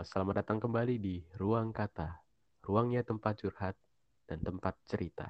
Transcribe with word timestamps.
Eh, 0.00 0.08
selamat 0.08 0.40
datang 0.40 0.56
kembali 0.64 0.96
di 0.96 1.20
Ruang 1.36 1.76
Kata, 1.76 2.08
ruangnya 2.64 3.04
tempat 3.04 3.36
curhat 3.36 3.76
dan 4.24 4.40
tempat 4.40 4.72
cerita. 4.88 5.28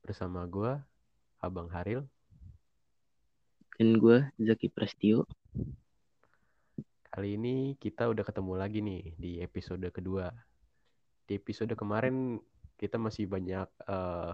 Bersama 0.00 0.48
gue, 0.48 0.72
Abang 1.44 1.68
Haril. 1.68 2.00
Dan 3.76 4.00
gue 4.00 4.24
Zaki 4.40 4.72
Prastio. 4.72 5.28
Kali 7.12 7.36
ini 7.36 7.76
kita 7.76 8.08
udah 8.08 8.24
ketemu 8.24 8.52
lagi 8.56 8.80
nih 8.80 9.12
di 9.20 9.44
episode 9.44 9.84
kedua. 9.92 10.32
Di 11.28 11.36
episode 11.36 11.76
kemarin 11.76 12.40
kita 12.80 12.96
masih 12.96 13.28
banyak 13.28 13.68
uh, 13.84 14.32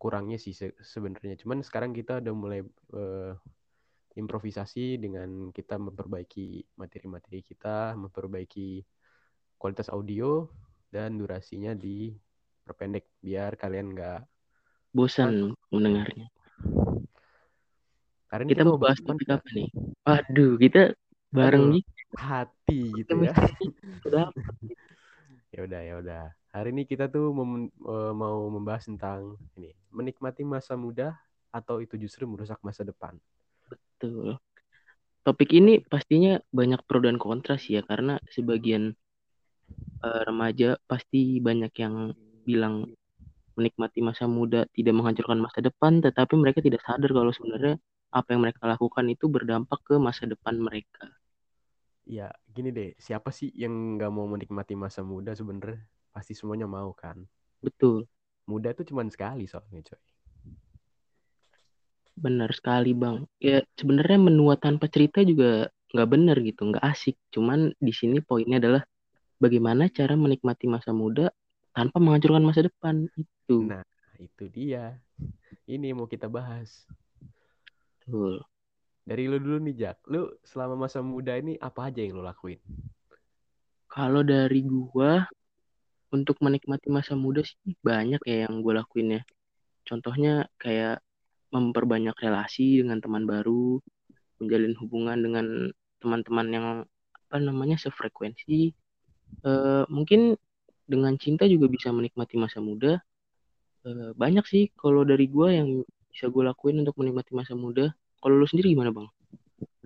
kurangnya 0.00 0.40
sih 0.40 0.56
se 0.56 0.72
sebenarnya. 0.80 1.36
Cuman 1.36 1.60
sekarang 1.60 1.92
kita 1.92 2.24
udah 2.24 2.32
mulai 2.32 2.64
uh, 2.96 3.36
improvisasi 4.16 5.00
dengan 5.00 5.48
kita 5.54 5.80
memperbaiki 5.80 6.76
materi-materi 6.76 7.40
kita, 7.40 7.96
memperbaiki 7.96 8.84
kualitas 9.56 9.88
audio 9.88 10.44
dan 10.92 11.16
durasinya 11.16 11.72
diperpendek 11.72 13.08
biar 13.24 13.56
kalian 13.56 13.96
nggak 13.96 14.20
bosan 14.92 15.56
mendengarnya. 15.72 16.28
Karena 18.28 18.44
kita, 18.48 18.64
kita 18.64 18.68
mau 18.68 18.80
bahas 18.80 18.98
topik 19.00 19.28
apa 19.28 19.48
nih? 19.52 19.68
Waduh, 20.08 20.52
kita 20.56 20.96
bareng 21.32 21.64
nih. 21.76 21.82
Hati 22.12 22.80
gitu 22.96 23.24
ya. 23.24 23.32
ya 25.52 25.60
udah, 25.64 25.80
ya 25.80 25.94
udah. 26.00 26.24
Hari 26.52 26.68
ini 26.72 26.84
kita 26.84 27.08
tuh 27.08 27.32
mem 27.32 27.72
eh, 27.72 28.12
mau 28.12 28.48
membahas 28.52 28.88
tentang 28.88 29.36
ini, 29.56 29.72
menikmati 29.88 30.44
masa 30.44 30.76
muda 30.76 31.16
atau 31.52 31.80
itu 31.80 31.96
justru 32.00 32.28
merusak 32.28 32.60
masa 32.64 32.84
depan. 32.84 33.16
Betul. 34.02 34.34
Topik 35.22 35.54
ini 35.54 35.78
pastinya 35.78 36.42
banyak 36.50 36.82
pro 36.82 36.98
dan 36.98 37.14
kontra 37.22 37.54
sih 37.54 37.78
ya 37.78 37.86
karena 37.86 38.18
sebagian 38.26 38.98
uh, 40.02 40.22
remaja 40.26 40.74
pasti 40.90 41.38
banyak 41.38 41.70
yang 41.78 42.10
bilang 42.42 42.90
menikmati 43.54 44.02
masa 44.02 44.26
muda 44.26 44.66
tidak 44.74 44.98
menghancurkan 44.98 45.38
masa 45.38 45.62
depan 45.62 46.02
tetapi 46.02 46.34
mereka 46.34 46.58
tidak 46.58 46.82
sadar 46.82 47.14
kalau 47.14 47.30
sebenarnya 47.30 47.78
apa 48.10 48.34
yang 48.34 48.42
mereka 48.42 48.66
lakukan 48.66 49.06
itu 49.06 49.30
berdampak 49.30 49.78
ke 49.86 49.94
masa 50.02 50.26
depan 50.26 50.58
mereka. 50.58 51.06
Ya, 52.02 52.34
gini 52.50 52.74
deh, 52.74 52.98
siapa 52.98 53.30
sih 53.30 53.54
yang 53.54 53.94
nggak 53.94 54.10
mau 54.10 54.26
menikmati 54.26 54.74
masa 54.74 55.06
muda 55.06 55.38
sebenarnya? 55.38 55.78
Pasti 56.10 56.34
semuanya 56.34 56.66
mau 56.66 56.90
kan? 56.90 57.22
Betul. 57.62 58.10
Muda 58.50 58.74
itu 58.74 58.82
cuma 58.90 59.06
sekali 59.06 59.46
soalnya, 59.46 59.86
coy. 59.86 60.11
Benar 62.22 62.54
sekali 62.54 62.94
bang. 62.94 63.26
Ya 63.42 63.66
sebenarnya 63.74 64.18
menua 64.22 64.54
tanpa 64.54 64.86
cerita 64.86 65.26
juga 65.26 65.66
nggak 65.90 66.08
benar 66.08 66.38
gitu, 66.38 66.70
nggak 66.70 66.84
asik. 66.86 67.18
Cuman 67.34 67.74
di 67.82 67.90
sini 67.90 68.22
poinnya 68.22 68.62
adalah 68.62 68.86
bagaimana 69.42 69.90
cara 69.90 70.14
menikmati 70.14 70.70
masa 70.70 70.94
muda 70.94 71.34
tanpa 71.74 71.98
menghancurkan 71.98 72.46
masa 72.46 72.70
depan 72.70 73.10
itu. 73.18 73.66
Nah 73.66 73.82
itu 74.22 74.46
dia. 74.46 75.02
Ini 75.66 75.90
mau 75.98 76.06
kita 76.06 76.30
bahas. 76.30 76.86
Betul. 77.98 78.38
Dari 79.02 79.26
lu 79.26 79.42
dulu 79.42 79.58
nih 79.66 79.74
Jack, 79.74 79.98
lu 80.06 80.30
selama 80.46 80.86
masa 80.86 81.02
muda 81.02 81.34
ini 81.34 81.58
apa 81.58 81.90
aja 81.90 82.06
yang 82.06 82.22
lu 82.22 82.22
lakuin? 82.22 82.62
Kalau 83.90 84.22
dari 84.22 84.62
gua 84.62 85.26
untuk 86.14 86.38
menikmati 86.38 86.92
masa 86.92 87.18
muda 87.18 87.42
sih 87.42 87.74
banyak 87.82 88.20
ya 88.28 88.46
yang 88.46 88.60
gue 88.60 88.72
lakuin 88.76 89.18
ya. 89.18 89.22
Contohnya 89.82 90.46
kayak 90.60 91.02
memperbanyak 91.52 92.16
relasi 92.16 92.80
dengan 92.80 92.98
teman 92.98 93.28
baru, 93.28 93.78
menjalin 94.40 94.74
hubungan 94.80 95.18
dengan 95.20 95.46
teman-teman 96.00 96.46
yang 96.50 96.66
apa 97.12 97.36
namanya 97.38 97.76
sefrekuensi. 97.78 98.72
Uh, 99.44 99.84
mungkin 99.92 100.36
dengan 100.88 101.16
cinta 101.16 101.44
juga 101.48 101.68
bisa 101.68 101.92
menikmati 101.92 102.40
masa 102.40 102.58
muda. 102.58 102.98
Uh, 103.84 104.16
banyak 104.16 104.44
sih 104.48 104.72
kalau 104.74 105.04
dari 105.04 105.28
gue 105.28 105.48
yang 105.52 105.68
bisa 106.12 106.28
gue 106.28 106.42
lakuin 106.44 106.80
untuk 106.80 106.96
menikmati 106.98 107.32
masa 107.36 107.52
muda. 107.52 107.92
Kalau 108.18 108.34
lu 108.38 108.46
sendiri 108.48 108.72
gimana 108.72 108.92
bang? 108.92 109.08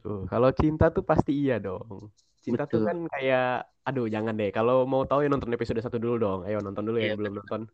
Tuh, 0.03 0.27
kalau 0.31 0.51
cinta 0.55 0.91
tuh 0.91 1.03
pasti 1.03 1.35
iya 1.35 1.59
dong. 1.59 2.11
Cinta 2.43 2.63
Betul. 2.67 2.73
tuh 2.79 2.81
kan 2.87 2.99
kayak, 3.11 3.67
aduh 3.83 4.07
jangan 4.07 4.39
deh. 4.39 4.55
Kalau 4.55 4.87
mau 4.87 5.03
tahu 5.03 5.27
ya 5.27 5.29
nonton 5.31 5.51
episode 5.51 5.83
satu 5.83 5.99
dulu 5.99 6.15
dong. 6.21 6.41
Ayo 6.47 6.63
nonton 6.63 6.87
dulu 6.87 6.99
ya, 7.03 7.15
ya 7.15 7.19
belum 7.19 7.43
nonton. 7.43 7.67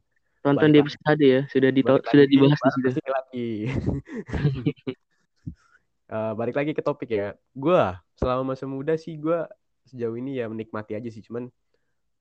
Tonton 0.42 0.74
di 0.74 0.82
episode 0.82 1.06
tadi 1.06 1.26
ya, 1.38 1.40
sudah 1.46 1.70
di 1.70 1.80
sudah 1.86 2.26
dibahas 2.26 2.58
di 2.58 2.90
situ. 2.90 3.10
lagi. 3.14 3.50
uh, 6.10 6.34
balik 6.38 6.58
lagi 6.58 6.74
ke 6.74 6.82
topik 6.82 7.14
ya. 7.14 7.38
Gue 7.54 7.78
selama 8.18 8.52
masa 8.52 8.66
muda 8.66 8.98
sih 8.98 9.14
gue 9.22 9.46
sejauh 9.86 10.18
ini 10.18 10.42
ya 10.42 10.50
menikmati 10.50 10.98
aja 10.98 11.06
sih. 11.14 11.22
Cuman 11.22 11.46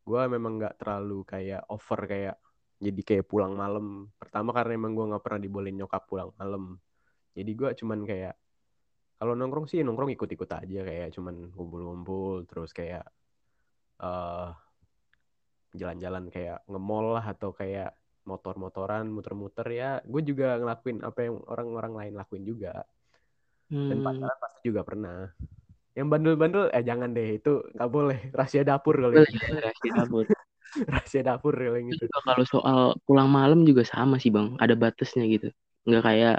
gue 0.06 0.22
memang 0.30 0.62
nggak 0.62 0.78
terlalu 0.78 1.26
kayak 1.26 1.66
over 1.66 2.06
kayak 2.06 2.38
jadi 2.78 3.02
kayak 3.02 3.26
pulang 3.26 3.58
malam. 3.58 4.14
Pertama 4.22 4.54
karena 4.54 4.78
emang 4.78 4.94
gue 4.94 5.06
nggak 5.10 5.24
pernah 5.26 5.42
dibolehin 5.42 5.82
nyokap 5.82 6.06
pulang 6.06 6.30
malam. 6.38 6.78
Jadi 7.34 7.52
gue 7.58 7.70
cuman 7.74 8.06
kayak 8.06 8.38
kalau 9.18 9.34
nongkrong 9.34 9.66
sih 9.66 9.82
nongkrong 9.82 10.14
ikut-ikut 10.14 10.50
aja 10.50 10.80
kayak 10.86 11.10
cuman 11.14 11.50
ngumpul-ngumpul 11.54 12.46
terus 12.46 12.70
kayak 12.70 13.06
uh, 14.02 14.54
jalan-jalan 15.74 16.30
kayak 16.34 16.62
nge-mall 16.66 17.18
lah 17.18 17.26
atau 17.30 17.54
kayak 17.54 17.98
motor-motoran 18.24 19.10
muter-muter 19.10 19.68
ya 19.74 19.92
gue 20.06 20.22
juga 20.22 20.58
ngelakuin 20.62 21.02
apa 21.02 21.20
yang 21.26 21.42
orang-orang 21.50 21.94
lain 21.98 22.14
lakuin 22.18 22.46
juga. 22.46 22.86
Hmm. 23.72 23.88
dan 23.88 23.98
pacaran 24.04 24.38
pasti 24.44 24.60
juga 24.68 24.82
pernah. 24.84 25.32
Yang 25.96 26.08
bandel-bandel 26.12 26.64
eh 26.76 26.84
jangan 26.84 27.16
deh 27.16 27.40
itu 27.40 27.64
nggak 27.72 27.92
boleh. 27.92 28.20
Rahasia 28.36 28.68
dapur 28.68 29.00
kali. 29.00 29.24
Ya, 29.24 29.24
rahasia 29.64 29.92
dapur. 29.96 30.26
Rahasia 30.92 31.22
dapur 31.24 31.54
kali 31.56 31.80
gitu. 31.96 32.04
Kalau 32.12 32.46
soal 32.48 32.80
pulang 33.08 33.32
malam 33.32 33.64
juga 33.64 33.88
sama 33.88 34.20
sih 34.20 34.28
bang. 34.28 34.60
Ada 34.60 34.76
batasnya 34.76 35.24
gitu. 35.24 35.56
Nggak 35.88 36.04
kayak 36.04 36.38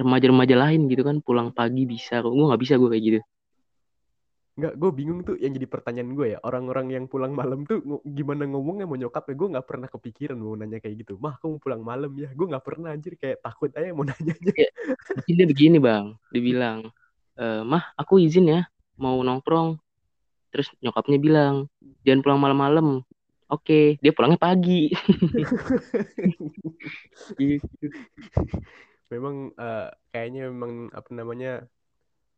remaja-remaja 0.00 0.56
lain 0.56 0.88
gitu 0.88 1.04
kan 1.04 1.20
pulang 1.20 1.52
pagi 1.52 1.84
bisa. 1.84 2.24
Kok 2.24 2.32
gue 2.32 2.46
nggak 2.48 2.62
bisa 2.64 2.80
gue 2.80 2.88
kayak 2.88 3.04
gitu 3.04 3.20
Enggak, 4.52 4.76
gue 4.76 4.90
bingung 4.92 5.24
tuh 5.24 5.40
yang 5.40 5.56
jadi 5.56 5.64
pertanyaan 5.64 6.12
gue 6.12 6.36
ya. 6.36 6.38
Orang-orang 6.44 6.92
yang 6.92 7.04
pulang 7.08 7.32
malam 7.32 7.64
tuh 7.64 7.80
gimana 8.04 8.44
ngomongnya 8.44 8.84
mau 8.84 9.00
nyokap 9.00 9.32
ya. 9.32 9.34
Gue 9.34 9.48
gak 9.56 9.64
pernah 9.64 9.88
kepikiran 9.88 10.36
mau 10.36 10.52
nanya 10.52 10.76
kayak 10.76 11.08
gitu. 11.08 11.16
Mah, 11.16 11.40
kamu 11.40 11.56
pulang 11.56 11.80
malam 11.80 12.12
ya? 12.20 12.28
Gue 12.36 12.52
gak 12.52 12.60
pernah 12.60 12.92
anjir. 12.92 13.16
Kayak 13.16 13.40
takut 13.40 13.72
aja 13.72 13.96
mau 13.96 14.04
nanya 14.04 14.36
aja. 14.36 14.52
Ya, 15.24 15.24
dia 15.24 15.46
begini 15.48 15.80
bang. 15.80 16.12
Dibilang, 16.28 16.92
e, 17.32 17.64
Mah, 17.64 17.96
aku 17.96 18.20
izin 18.20 18.52
ya. 18.52 18.68
Mau 19.00 19.24
nongkrong. 19.24 19.80
Terus 20.52 20.68
nyokapnya 20.84 21.16
bilang, 21.16 21.72
jangan 22.04 22.20
pulang 22.20 22.40
malam-malam. 22.44 22.88
Oke, 23.48 23.96
dia 24.04 24.12
pulangnya 24.12 24.40
pagi. 24.40 24.92
gitu. 27.40 27.88
Memang 29.12 29.52
uh, 29.60 29.92
kayaknya 30.08 30.48
memang 30.48 30.88
apa 30.92 31.10
namanya 31.12 31.68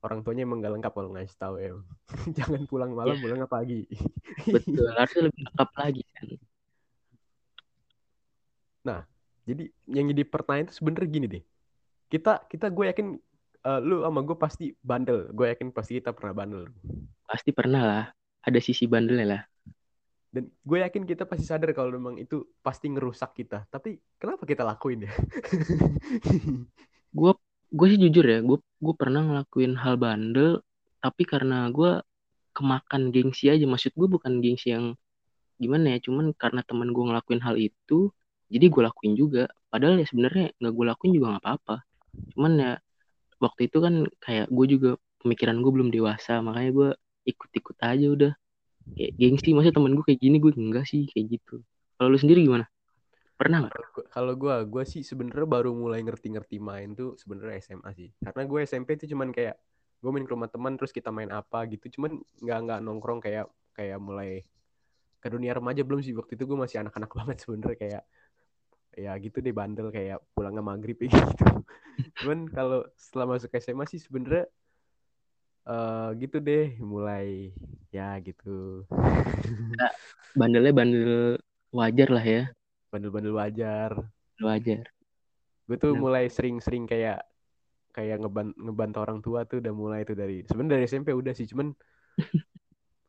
orang 0.05 0.21
tuanya 0.21 0.45
emang 0.45 0.61
gak 0.61 0.75
lengkap 0.77 0.93
kalau 0.93 1.11
ngasih 1.17 1.39
tahu 1.41 1.55
ya. 1.57 1.73
Jangan 2.37 2.69
pulang 2.69 2.93
malam, 2.93 3.17
yeah. 3.17 3.25
pulang 3.25 3.41
pagi. 3.49 3.89
Betul, 4.55 4.93
harusnya 4.93 5.23
lebih 5.33 5.43
lengkap 5.49 5.71
lagi 5.81 6.03
kan. 6.13 6.27
Nah, 8.85 9.01
jadi 9.49 9.65
yang 9.89 10.07
jadi 10.13 10.23
pertanyaan 10.29 10.69
itu 10.69 10.77
sebenernya 10.77 11.09
gini 11.09 11.27
deh. 11.27 11.45
Kita 12.13 12.45
kita 12.45 12.69
gue 12.69 12.85
yakin 12.93 13.07
uh, 13.65 13.81
lu 13.81 14.05
sama 14.05 14.21
gue 14.21 14.37
pasti 14.37 14.77
bandel. 14.85 15.33
Gue 15.33 15.49
yakin 15.57 15.73
pasti 15.73 15.97
kita 15.97 16.13
pernah 16.13 16.37
bandel. 16.37 16.69
Pasti 17.25 17.51
pernah 17.57 17.83
lah. 17.83 18.05
Ada 18.45 18.61
sisi 18.61 18.85
bandelnya 18.85 19.25
lah. 19.25 19.43
Dan 20.29 20.53
gue 20.53 20.79
yakin 20.85 21.09
kita 21.09 21.25
pasti 21.25 21.49
sadar 21.49 21.73
kalau 21.73 21.97
memang 21.97 22.21
itu 22.21 22.45
pasti 22.61 22.93
ngerusak 22.93 23.33
kita. 23.33 23.65
Tapi 23.73 23.97
kenapa 24.21 24.45
kita 24.45 24.69
lakuin 24.69 25.09
ya? 25.09 25.13
gue 27.17 27.33
gue 27.75 27.87
sih 27.91 27.99
jujur 27.99 28.25
ya 28.25 28.39
gue 28.47 28.59
gue 28.63 28.95
pernah 28.95 29.21
ngelakuin 29.27 29.75
hal 29.83 29.95
bandel 29.99 30.63
tapi 31.03 31.23
karena 31.27 31.69
gue 31.75 32.01
kemakan 32.55 33.11
gengsi 33.11 33.51
aja. 33.51 33.67
Maksud 33.67 33.93
gue 33.99 34.09
bukan 34.09 34.39
gengsi 34.39 34.73
yang 34.73 34.95
gimana 35.59 35.99
ya 35.99 35.99
cuman 36.07 36.35
karena 36.39 36.63
teman 36.67 36.91
gue 36.95 37.05
ngelakuin 37.05 37.43
hal 37.43 37.59
itu 37.59 38.15
jadi 38.49 38.67
gue 38.71 38.83
lakuin 38.87 39.13
juga. 39.19 39.51
Padahal 39.69 39.99
ya 39.99 40.07
sebenarnya 40.07 40.55
nggak 40.63 40.73
gue 40.73 40.85
lakuin 40.87 41.13
juga 41.19 41.27
nggak 41.35 41.43
apa-apa. 41.45 41.77
Cuman 42.33 42.53
ya 42.63 42.73
waktu 43.43 43.61
itu 43.69 43.79
kan 43.83 43.95
kayak 44.23 44.47
gue 44.55 44.67
juga 44.71 44.91
pemikiran 45.21 45.59
gue 45.59 45.73
belum 45.75 45.89
dewasa 45.91 46.39
makanya 46.47 46.71
gue 46.71 46.91
ikut-ikut 47.35 47.77
aja 47.83 48.07
udah. 48.07 48.33
Kayak 48.95 49.13
gengsi 49.19 49.51
maksudnya 49.51 49.77
teman 49.83 49.93
gue 49.99 50.05
kayak 50.07 50.21
gini 50.23 50.37
gue 50.39 50.53
enggak 50.55 50.87
sih 50.87 51.11
kayak 51.11 51.27
gitu. 51.43 51.55
Kalau 51.99 52.09
lu 52.15 52.19
sendiri 52.23 52.47
gimana 52.47 52.71
Pernah 53.45 53.69
nggak? 53.69 53.75
Kalau 54.09 54.33
gue, 54.41 54.55
gue 54.73 54.85
sih 54.89 55.05
sebenarnya 55.05 55.45
baru 55.45 55.77
mulai 55.77 56.01
ngerti-ngerti 56.01 56.57
main 56.65 56.97
tuh 56.97 57.13
sebenarnya 57.21 57.61
SMA 57.61 57.93
sih. 57.93 58.09
Karena 58.17 58.49
gue 58.49 58.61
SMP 58.65 58.97
tuh 58.97 59.05
cuman 59.13 59.37
kayak 59.37 59.61
gue 60.01 60.11
main 60.11 60.25
ke 60.25 60.33
rumah 60.33 60.49
teman 60.49 60.81
terus 60.81 60.97
kita 60.97 61.13
main 61.13 61.29
apa 61.29 61.69
gitu. 61.69 62.01
Cuman 62.01 62.25
nggak 62.41 62.59
nggak 62.65 62.81
nongkrong 62.81 63.21
kayak 63.21 63.53
kayak 63.77 64.01
mulai 64.01 64.41
ke 65.21 65.29
dunia 65.29 65.53
remaja 65.53 65.85
belum 65.85 66.01
sih 66.01 66.17
waktu 66.17 66.41
itu 66.41 66.49
gue 66.49 66.57
masih 66.57 66.81
anak-anak 66.81 67.13
banget 67.21 67.37
sebenarnya 67.45 67.77
kayak 67.77 68.03
ya 68.95 69.13
gitu 69.21 69.43
deh 69.45 69.53
bandel 69.53 69.93
kayak 69.93 70.25
pulang 70.33 70.57
ke 70.57 70.63
maghrib 70.65 70.97
gitu. 71.05 71.21
Cuman 72.25 72.49
kalau 72.49 72.81
setelah 72.97 73.37
masuk 73.37 73.53
SMA 73.61 73.85
sih 73.85 74.01
sebenarnya 74.01 74.49
eh 75.65 76.11
gitu 76.17 76.41
deh 76.41 76.81
mulai 76.81 77.53
ya 77.89 78.17
gitu 78.21 78.85
Bandelnya 80.37 80.73
bandel 80.73 81.41
wajar 81.71 82.09
lah 82.11 82.25
ya. 82.25 82.43
Bandel-bandel 82.95 83.35
wajar 83.35 83.91
Wajar. 84.39 84.87
gue 85.67 85.77
tuh 85.79 85.99
Bener. 85.99 86.03
mulai 86.03 86.25
sering-sering 86.31 86.87
kayak 86.87 87.27
kayak 87.91 88.23
ngeban 88.23 88.55
ngebantu 88.55 88.99
orang 89.03 89.19
tua 89.19 89.43
tuh 89.47 89.59
udah 89.59 89.75
mulai 89.75 90.07
tuh 90.07 90.15
dari 90.15 90.47
sebenarnya 90.47 90.79
dari 90.79 90.85
SMP 90.87 91.11
udah 91.11 91.35
sih 91.35 91.47
cuman 91.51 91.75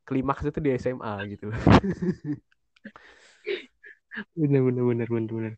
klimaksnya 0.09 0.49
tuh 0.49 0.61
di 0.65 0.73
SMA 0.77 1.13
gitu 1.37 1.49
Bener 4.31 4.63
bener 4.63 4.83
bener 4.87 5.07
bener 5.11 5.27
bener. 5.27 5.53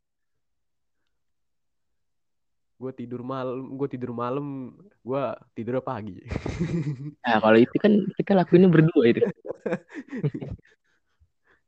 gue 2.78 2.92
tidur 2.94 3.26
malam 3.26 3.74
gue 3.74 3.88
tidur 3.90 4.14
malam 4.14 4.70
gue 5.02 5.24
tidur 5.58 5.82
pagi 5.82 6.22
Nah 7.26 7.38
kalau 7.42 7.58
itu 7.58 7.74
kan 7.82 8.06
kita 8.18 8.38
lakuinnya 8.38 8.70
berdua 8.70 9.04
itu. 9.10 9.22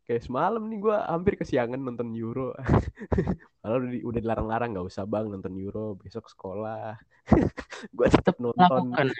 kayak 0.09 0.25
semalam 0.25 0.65
nih 0.65 0.81
gue 0.81 0.97
hampir 1.05 1.37
kesiangan 1.37 1.77
nonton 1.77 2.09
Euro. 2.17 2.57
Padahal 3.61 3.85
udah, 3.85 3.91
di- 3.93 4.01
udah 4.01 4.19
dilarang-larang 4.25 4.73
nggak 4.73 4.89
usah 4.89 5.05
bang 5.05 5.29
nonton 5.29 5.53
Euro 5.53 5.93
besok 6.01 6.25
sekolah. 6.25 6.97
Gue 7.95 8.07
tetap 8.09 8.41
nonton. 8.41 8.89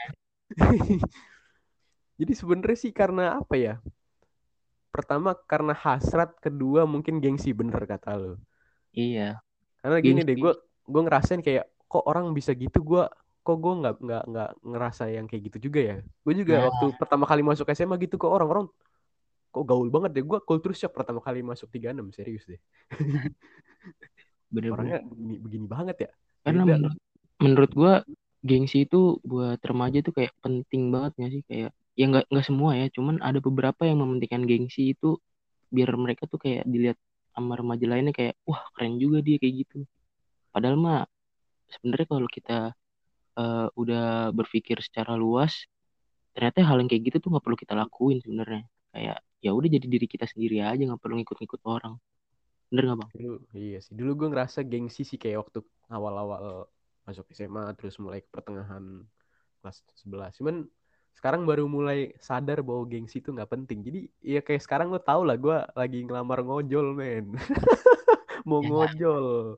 Jadi 2.19 2.33
sebenarnya 2.33 2.77
sih 2.81 2.89
karena 2.89 3.37
apa 3.37 3.53
ya? 3.53 3.77
Pertama 4.89 5.37
karena 5.45 5.77
hasrat 5.77 6.33
kedua 6.41 6.89
mungkin 6.89 7.21
gengsi 7.21 7.53
bener 7.53 7.85
kata 7.85 8.17
lo 8.17 8.33
Iya. 8.89 9.37
karena 9.79 10.01
gini 10.01 10.25
Gengsi. 10.25 10.29
deh 10.33 10.35
gue 10.41 10.53
gue 10.89 11.01
ngerasain 11.05 11.41
kayak 11.45 11.69
kok 11.85 12.03
orang 12.09 12.33
bisa 12.33 12.57
gitu? 12.57 12.81
Gue 12.81 13.05
kok 13.45 13.57
gue 13.61 13.73
nggak 13.85 13.95
nggak 14.01 14.23
nggak 14.25 14.49
ngerasa 14.65 15.03
yang 15.13 15.29
kayak 15.29 15.53
gitu 15.53 15.69
juga 15.69 15.79
ya? 15.85 15.95
Gue 16.25 16.33
juga 16.33 16.53
Nah. 16.57 16.73
waktu 16.73 16.85
pertama 16.97 17.29
kali 17.29 17.45
masuk 17.45 17.69
SMA 17.69 18.01
gitu 18.01 18.17
kok 18.17 18.33
orang-orang 18.33 18.65
kok 19.49 19.65
gaul 19.65 19.89
banget 19.89 20.21
deh. 20.21 20.23
Gue 20.25 20.39
culture 20.45 20.73
shock 20.77 20.93
pertama 20.93 21.19
kali 21.19 21.41
masuk 21.41 21.69
36 21.73 22.13
serius 22.13 22.45
deh. 22.45 22.61
Bener 24.53 24.73
orangnya 24.73 24.99
begini, 25.05 25.35
begini 25.37 25.65
banget 25.69 25.97
ya. 26.05 26.09
Karena 26.41 26.63
Beda. 26.65 26.73
menurut 26.77 26.99
menurut 27.39 27.71
gua 27.77 27.93
gengsi 28.41 28.87
itu 28.87 29.19
buat 29.21 29.59
remaja 29.61 29.99
tuh 30.01 30.15
kayak 30.15 30.33
penting 30.41 30.89
banget 30.89 31.11
gak 31.19 31.31
sih? 31.31 31.43
Kayak 31.45 31.71
ya 31.93 32.05
nggak 32.09 32.25
nggak 32.31 32.45
semua 32.45 32.71
ya. 32.77 32.87
Cuman 32.89 33.21
ada 33.21 33.39
beberapa 33.43 33.85
yang 33.85 34.01
mementingkan 34.01 34.43
gengsi 34.49 34.97
itu 34.97 35.21
biar 35.69 35.93
mereka 35.93 36.25
tuh 36.25 36.41
kayak 36.41 36.65
dilihat 36.65 36.97
sama 37.35 37.53
remaja 37.55 37.85
lainnya 37.85 38.11
kayak 38.11 38.35
wah 38.43 38.65
keren 38.73 38.97
juga 38.97 39.21
dia 39.21 39.37
kayak 39.37 39.65
gitu. 39.65 39.85
Padahal 40.49 40.75
mah 40.81 41.05
sebenarnya 41.69 42.07
kalau 42.09 42.27
kita 42.29 42.59
eh, 43.37 43.67
udah 43.77 44.33
berpikir 44.33 44.81
secara 44.81 45.13
luas 45.13 45.53
ternyata 46.33 46.65
hal 46.65 46.77
yang 46.81 46.89
kayak 46.89 47.03
gitu 47.13 47.17
tuh 47.21 47.29
nggak 47.35 47.45
perlu 47.45 47.57
kita 47.59 47.73
lakuin 47.77 48.17
sebenarnya. 48.25 48.65
Kayak 48.89 49.17
ya 49.39 49.51
udah 49.55 49.69
jadi 49.71 49.87
diri 49.87 50.07
kita 50.07 50.27
sendiri 50.27 50.59
aja 50.59 50.79
nggak 50.79 50.99
perlu 50.99 51.19
ngikut-ngikut 51.19 51.61
orang. 51.65 51.95
Bener 52.69 52.83
nggak 52.91 52.99
bang? 53.01 53.09
Dulu 53.15 53.33
iya 53.55 53.79
sih. 53.79 53.93
Dulu 53.95 54.11
gue 54.15 54.27
ngerasa 54.31 54.59
gengsi 54.63 55.01
sih 55.03 55.17
kayak 55.17 55.47
waktu 55.47 55.59
awal-awal 55.89 56.67
masuk 57.07 57.25
SMA 57.31 57.73
terus 57.73 57.97
mulai 57.97 58.21
ke 58.21 58.29
pertengahan 58.29 59.01
kelas 59.59 59.81
11 60.05 60.37
cuman 60.39 60.55
sekarang 61.17 61.43
baru 61.43 61.65
mulai 61.67 62.13
sadar 62.21 62.63
bahwa 62.63 62.85
gengsi 62.87 63.19
itu 63.19 63.35
nggak 63.35 63.49
penting. 63.49 63.83
Jadi 63.83 63.99
ya 64.23 64.39
kayak 64.39 64.61
sekarang 64.63 64.87
lo 64.87 65.01
tau 65.01 65.25
lah 65.27 65.35
gue 65.35 65.57
lagi 65.75 66.05
ngelamar 66.05 66.45
ngojol 66.45 66.95
men. 66.95 67.33
Mau 68.47 68.63
Ya. 68.63 68.69
ngojol. 68.71 69.57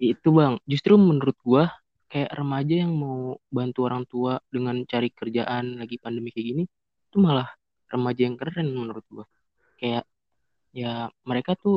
Itu 0.00 0.28
bang. 0.32 0.56
Justru 0.64 0.96
menurut 0.96 1.36
gua 1.44 1.68
kayak 2.06 2.32
remaja 2.32 2.86
yang 2.86 2.94
mau 2.94 3.34
bantu 3.50 3.82
orang 3.82 4.06
tua 4.06 4.38
dengan 4.48 4.78
cari 4.86 5.10
kerjaan 5.10 5.82
lagi 5.82 5.98
pandemi 5.98 6.30
kayak 6.30 6.46
gini 6.54 6.62
itu 7.10 7.16
malah 7.18 7.50
remaja 7.92 8.22
yang 8.28 8.36
keren 8.40 8.68
menurut 8.80 9.04
gua. 9.12 9.24
Kayak 9.80 10.04
ya 10.80 11.08
mereka 11.30 11.52
tuh 11.62 11.76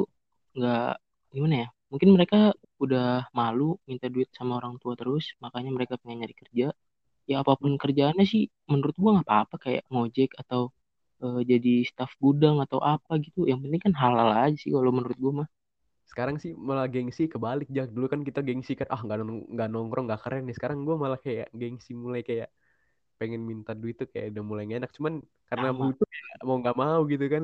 nggak 0.57 0.91
gimana 1.35 1.56
ya 1.63 1.69
mungkin 1.91 2.09
mereka 2.17 2.38
udah 2.83 3.29
malu 3.39 3.77
minta 3.89 4.07
duit 4.13 4.29
sama 4.38 4.53
orang 4.61 4.75
tua 4.81 4.94
terus 5.00 5.25
makanya 5.44 5.71
mereka 5.77 5.94
pengen 6.01 6.17
nyari 6.25 6.35
kerja. 6.41 6.67
Ya 7.29 7.35
apa 7.44 7.53
pun 7.61 7.71
kerjaannya 7.81 8.25
sih 8.33 8.44
menurut 8.71 8.95
gua 9.01 9.09
nggak 9.21 9.27
apa-apa 9.29 9.56
kayak 9.65 9.83
ngojek 9.94 10.31
atau 10.41 10.61
eh, 11.23 11.41
jadi 11.51 11.73
staf 11.89 12.12
gudang 12.23 12.57
atau 12.65 12.79
apa 12.81 13.12
gitu. 13.25 13.45
Yang 13.51 13.59
penting 13.65 13.81
kan 13.85 13.94
halal 14.01 14.29
aja 14.45 14.57
sih 14.62 14.71
kalau 14.75 14.91
menurut 14.97 15.17
gua 15.23 15.33
mah. 15.44 15.50
Sekarang 16.09 16.41
sih 16.41 16.51
malah 16.57 16.89
gengsi 16.89 17.29
kebalik 17.29 17.69
jak 17.69 17.94
dulu 17.94 18.09
kan 18.09 18.21
kita 18.25 18.41
gengsi 18.41 18.73
kan 18.73 18.89
ah 18.89 19.01
nggak 19.05 19.17
nggak 19.55 19.69
nongkrong 19.69 20.05
nggak 20.09 20.21
keren 20.25 20.44
nih. 20.50 20.55
Sekarang 20.57 20.81
gue 20.88 20.95
malah 20.97 21.19
kayak 21.21 21.47
gengsi 21.53 21.94
mulai 21.94 22.25
kayak 22.25 22.50
pengen 23.19 23.44
minta 23.44 23.75
duit 23.75 24.00
tuh 24.00 24.07
kayak 24.07 24.31
udah 24.31 24.44
mulai 24.48 24.66
enak 24.66 24.89
cuman 24.95 25.19
karena 25.51 25.75
Sama. 25.75 25.92
butuh 25.92 26.07
ya 26.07 26.24
mau 26.48 26.57
nggak 26.63 26.77
mau 26.80 27.00
gitu 27.12 27.25
kan 27.27 27.44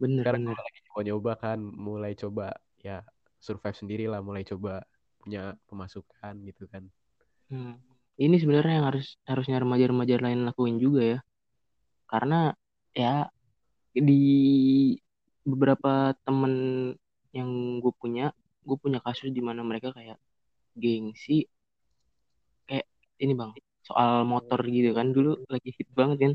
bener 0.00 0.22
sekarang 0.24 0.42
bener 0.48 0.56
lagi 0.56 0.80
nyoba-nyoba 0.88 1.32
kan 1.36 1.58
mulai 1.60 2.12
coba 2.16 2.56
ya 2.80 3.04
survive 3.38 3.76
sendiri 3.76 4.08
lah 4.08 4.24
mulai 4.24 4.42
coba 4.48 4.82
punya 5.20 5.52
pemasukan 5.68 6.34
gitu 6.48 6.64
kan 6.72 6.88
Hmm. 7.48 7.80
Ini 8.18 8.36
sebenarnya 8.36 8.82
yang 8.82 8.86
harus 8.92 9.16
harusnya 9.24 9.56
remaja-remaja 9.62 10.20
lain 10.20 10.44
lakuin 10.44 10.76
juga 10.76 11.02
ya. 11.16 11.18
Karena 12.08 12.52
ya 12.92 13.24
di 13.94 14.24
beberapa 15.48 16.12
temen 16.28 16.52
yang 17.32 17.80
gue 17.80 17.92
punya, 17.96 18.34
gue 18.68 18.76
punya 18.76 19.00
kasus 19.00 19.32
di 19.32 19.40
mana 19.40 19.64
mereka 19.64 19.96
kayak 19.96 20.20
gengsi 20.76 21.48
kayak 22.68 22.86
ini 23.18 23.34
bang 23.34 23.50
soal 23.88 24.28
motor 24.28 24.60
gitu 24.68 24.92
kan 24.92 25.10
dulu 25.16 25.40
lagi 25.48 25.70
hit 25.72 25.88
banget 25.96 26.18
kan. 26.28 26.32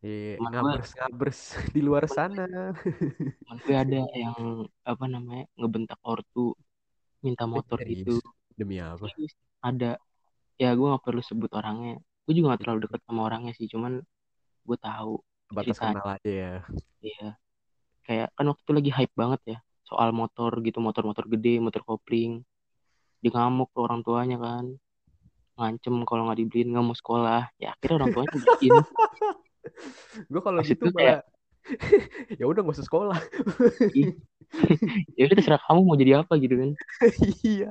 Iya, 0.00 0.40
gue 0.40 0.48
ngabers 0.48 0.90
ngabers 0.96 1.40
di 1.76 1.80
luar 1.84 2.04
sana 2.08 2.72
teman 3.44 3.56
gue 3.60 3.76
ada 3.76 4.00
yang 4.16 4.64
apa 4.84 5.04
namanya 5.08 5.44
ngebentak 5.56 6.00
ortu 6.04 6.56
minta 7.24 7.44
motor 7.44 7.80
gitu. 7.84 8.20
Serius? 8.20 8.38
demi 8.60 8.76
apa. 8.76 9.08
Ada 9.64 9.96
ya 10.60 10.70
gue 10.76 10.86
nggak 10.86 11.04
perlu 11.04 11.24
sebut 11.24 11.48
orangnya. 11.56 11.96
Gue 12.28 12.36
juga 12.36 12.54
gak 12.54 12.62
terlalu 12.62 12.80
dekat 12.84 13.00
sama 13.08 13.20
orangnya 13.26 13.52
sih, 13.56 13.66
cuman 13.66 14.04
gue 14.68 14.78
tahu 14.78 15.18
batas 15.50 15.74
cerita 15.74 15.90
kenal 15.90 16.08
aja 16.14 16.30
ya 16.30 16.54
Iya, 17.00 17.28
kayak 18.06 18.28
kan 18.36 18.44
waktu 18.52 18.62
itu 18.62 18.72
lagi 18.76 18.90
hype 18.92 19.14
banget 19.16 19.40
ya 19.56 19.58
soal 19.88 20.14
motor 20.14 20.52
gitu, 20.62 20.78
motor-motor 20.78 21.26
gede, 21.26 21.58
motor 21.58 21.82
kopling. 21.82 22.46
Dia 23.24 23.30
ngamuk 23.34 23.74
ke 23.74 23.78
orang 23.82 24.00
tuanya 24.06 24.38
kan, 24.38 24.64
ngancem 25.60 25.94
kalau 26.08 26.26
nggak 26.26 26.38
dibeliin 26.40 26.72
nggak 26.72 26.84
mau 26.84 26.96
sekolah. 26.96 27.52
Ya 27.60 27.76
akhirnya 27.76 27.96
orang 28.00 28.10
tuanya 28.16 28.30
beliin. 28.32 28.74
gue 30.32 30.40
kalau 30.40 30.60
gitu 30.64 30.88
kayak- 30.96 31.24
ya 32.40 32.44
udah 32.48 32.64
gak 32.64 32.72
usah 32.80 32.88
sekolah 32.88 33.20
ya 35.18 35.22
udah 35.28 35.36
terserah 35.36 35.60
kamu 35.62 35.80
mau 35.84 35.94
jadi 35.94 36.24
apa 36.24 36.40
gitu 36.40 36.56
kan. 36.56 36.70
iya 37.44 37.68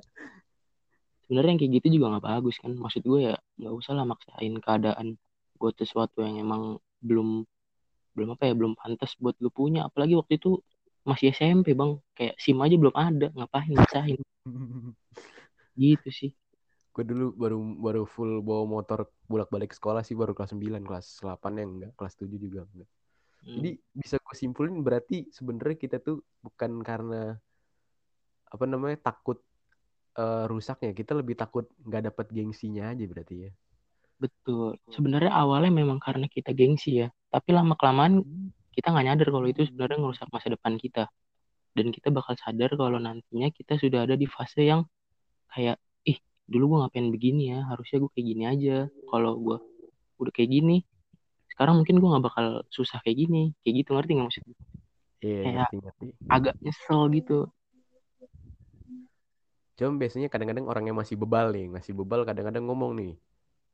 Sebenarnya 1.25 1.57
yang 1.57 1.59
kayak 1.61 1.73
gitu 1.81 1.87
juga 1.99 2.05
nggak 2.15 2.25
bagus 2.25 2.55
kan. 2.57 2.73
Maksud 2.73 3.01
gue 3.05 3.33
ya 3.33 3.35
nggak 3.61 3.73
usah 3.75 3.93
lah 3.97 4.05
maksain 4.05 4.53
keadaan 4.61 5.07
buat 5.61 5.77
sesuatu 5.77 6.25
yang 6.25 6.41
emang 6.41 6.81
belum 7.05 7.45
belum 8.17 8.33
apa 8.33 8.49
ya 8.49 8.53
belum 8.57 8.73
pantas 8.73 9.13
buat 9.21 9.37
lu 9.37 9.53
punya. 9.53 9.85
Apalagi 9.85 10.17
waktu 10.17 10.41
itu 10.41 10.57
masih 11.05 11.29
SMP 11.29 11.77
bang, 11.77 12.01
kayak 12.17 12.33
SIM 12.41 12.57
aja 12.61 12.75
belum 12.77 12.95
ada, 12.97 13.29
ngapain 13.33 13.69
maksain 13.73 14.17
gitu 15.77 16.09
sih. 16.09 16.31
Gue 16.99 17.05
dulu 17.07 17.31
baru 17.31 17.57
baru 17.79 18.03
full 18.03 18.43
bawa 18.43 18.67
motor 18.67 19.07
bolak 19.31 19.47
balik 19.47 19.71
sekolah 19.71 20.03
sih 20.03 20.19
baru 20.19 20.35
kelas 20.35 20.51
9 20.51 20.83
kelas 20.83 21.23
8 21.23 21.39
yang 21.55 21.69
enggak 21.79 21.91
kelas 21.95 22.13
7 22.19 22.35
juga 22.35 22.67
enggak 22.75 22.89
Hmm. 23.39 23.55
jadi 23.55 23.71
bisa 23.95 24.19
gue 24.19 24.35
simpulin 24.35 24.83
berarti 24.83 25.31
sebenarnya 25.31 25.79
kita 25.79 26.03
tuh 26.03 26.19
bukan 26.43 26.83
karena 26.83 27.39
apa 28.51 28.65
namanya 28.67 28.99
takut 28.99 29.39
eh, 30.19 30.43
rusaknya 30.43 30.91
kita 30.91 31.15
lebih 31.15 31.39
takut 31.39 31.63
nggak 31.87 32.11
dapat 32.11 32.27
gengsinya 32.35 32.91
aja 32.91 33.07
berarti 33.07 33.47
ya 33.47 33.51
Betul. 34.19 34.75
Sebenarnya 34.91 35.31
awalnya 35.31 35.71
memang 35.71 35.97
karena 36.03 36.27
kita 36.27 36.51
gengsi 36.51 36.99
ya. 36.99 37.07
Tapi 37.31 37.55
lama 37.55 37.79
kelamaan 37.79 38.19
kita 38.75 38.91
nggak 38.91 39.05
nyadar 39.07 39.27
kalau 39.31 39.47
itu 39.47 39.63
sebenarnya 39.63 39.97
ngerusak 40.03 40.27
masa 40.27 40.47
depan 40.51 40.75
kita. 40.75 41.07
Dan 41.71 41.95
kita 41.95 42.11
bakal 42.11 42.35
sadar 42.35 42.75
kalau 42.75 42.99
nantinya 42.99 43.47
kita 43.55 43.79
sudah 43.79 44.03
ada 44.03 44.19
di 44.19 44.27
fase 44.27 44.67
yang 44.67 44.83
kayak, 45.55 45.79
dulu 46.49 46.63
gue 46.65 46.77
ngapain 46.81 47.07
begini 47.07 47.53
ya. 47.53 47.59
Harusnya 47.69 48.01
gue 48.01 48.11
kayak 48.11 48.27
gini 48.27 48.43
aja. 48.43 48.77
Kalau 49.05 49.37
gue 49.37 49.57
udah 50.17 50.33
kayak 50.33 50.49
gini, 50.49 50.81
sekarang 51.47 51.77
mungkin 51.77 52.01
gue 52.01 52.09
nggak 52.09 52.25
bakal 52.25 52.45
susah 52.67 52.99
kayak 53.05 53.17
gini. 53.23 53.53
Kayak 53.61 53.75
gitu 53.85 53.89
ngerti 53.93 54.11
nggak 54.17 54.27
maksud 54.27 54.43
gue? 54.43 54.57
iya 55.19 55.39
Kayak- 55.43 55.55
ngerti 55.55 55.75
ngerti 55.83 56.05
Agak 56.27 56.55
nyesel 56.59 57.01
gitu. 57.13 57.39
cuma 59.75 59.95
biasanya 59.95 60.27
kadang-kadang 60.27 60.67
orang 60.67 60.91
yang 60.91 60.97
masih 60.99 61.15
bebal 61.15 61.55
nih 61.55 61.71
masih 61.71 61.95
bebal 61.95 62.27
kadang-kadang 62.27 62.67
ngomong 62.67 62.99
nih 62.99 63.15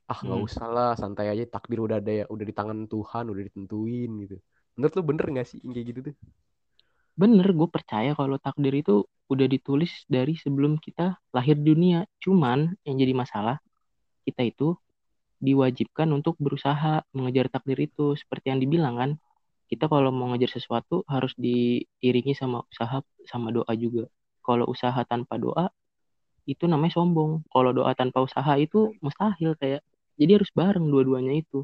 ah 0.06 0.20
nggak 0.22 0.38
Hmm. 0.38 0.46
usah 0.46 0.68
lah 0.70 0.94
santai 0.94 1.34
aja 1.34 1.50
takdir 1.50 1.82
udah 1.82 1.98
ada 1.98 2.14
ya 2.14 2.26
udah 2.30 2.46
di 2.46 2.54
tangan 2.54 2.86
Tuhan 2.86 3.26
udah 3.26 3.42
ditentuin 3.42 4.12
gitu 4.22 4.38
menurut 4.78 4.94
lu 4.94 5.02
bener 5.02 5.26
nggak 5.34 5.48
sih 5.50 5.58
kayak 5.66 5.86
gitu 5.90 6.00
tuh 6.06 6.16
Bener, 7.16 7.48
gue 7.56 7.68
percaya 7.72 8.12
kalau 8.20 8.36
takdir 8.36 8.76
itu 8.76 9.08
udah 9.32 9.48
ditulis 9.48 9.92
dari 10.12 10.36
sebelum 10.36 10.76
kita 10.84 11.16
lahir 11.32 11.56
dunia. 11.56 12.04
Cuman 12.20 12.76
yang 12.84 12.96
jadi 13.00 13.14
masalah 13.16 13.58
kita 14.28 14.44
itu 14.44 14.76
diwajibkan 15.40 16.12
untuk 16.12 16.36
berusaha 16.44 17.08
mengejar 17.16 17.48
takdir 17.48 17.80
itu. 17.88 18.20
Seperti 18.20 18.52
yang 18.52 18.60
dibilang 18.64 18.96
kan 19.00 19.12
kita 19.72 19.88
kalau 19.88 20.12
mau 20.12 20.28
ngejar 20.36 20.60
sesuatu 20.60 21.08
harus 21.08 21.32
diiringi 21.40 22.36
sama 22.36 22.68
usaha 22.68 23.00
sama 23.32 23.50
doa 23.56 23.74
juga. 23.80 24.12
Kalau 24.44 24.68
usaha 24.68 25.00
tanpa 25.08 25.40
doa 25.40 25.72
itu 26.52 26.68
namanya 26.68 27.00
sombong. 27.00 27.48
Kalau 27.54 27.72
doa 27.72 27.96
tanpa 27.96 28.24
usaha 28.28 28.54
itu 28.60 28.92
mustahil 29.00 29.56
kayak 29.56 29.82
jadi 30.20 30.32
harus 30.44 30.52
bareng 30.52 30.86
dua-duanya 30.92 31.34
itu. 31.40 31.64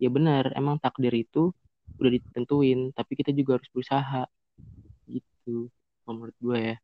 Ya 0.00 0.08
benar 0.08 0.52
emang 0.56 0.80
takdir 0.80 1.12
itu 1.12 1.52
udah 2.00 2.10
ditentuin 2.14 2.92
tapi 2.96 3.12
kita 3.18 3.32
juga 3.36 3.58
harus 3.58 3.68
berusaha 3.74 4.24
gitu 5.48 5.72
menurut 6.04 6.36
gue 6.44 6.58
ya 6.68 6.76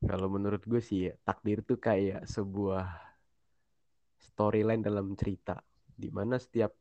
Kalau 0.00 0.28
menurut 0.30 0.62
gue 0.70 0.80
sih 0.80 0.98
ya, 1.10 1.12
takdir 1.26 1.58
tuh 1.66 1.76
kayak 1.76 2.24
sebuah 2.24 2.86
storyline 4.16 4.80
dalam 4.80 5.12
cerita. 5.18 5.58
Di 5.82 6.08
mana 6.08 6.38
setiap 6.38 6.72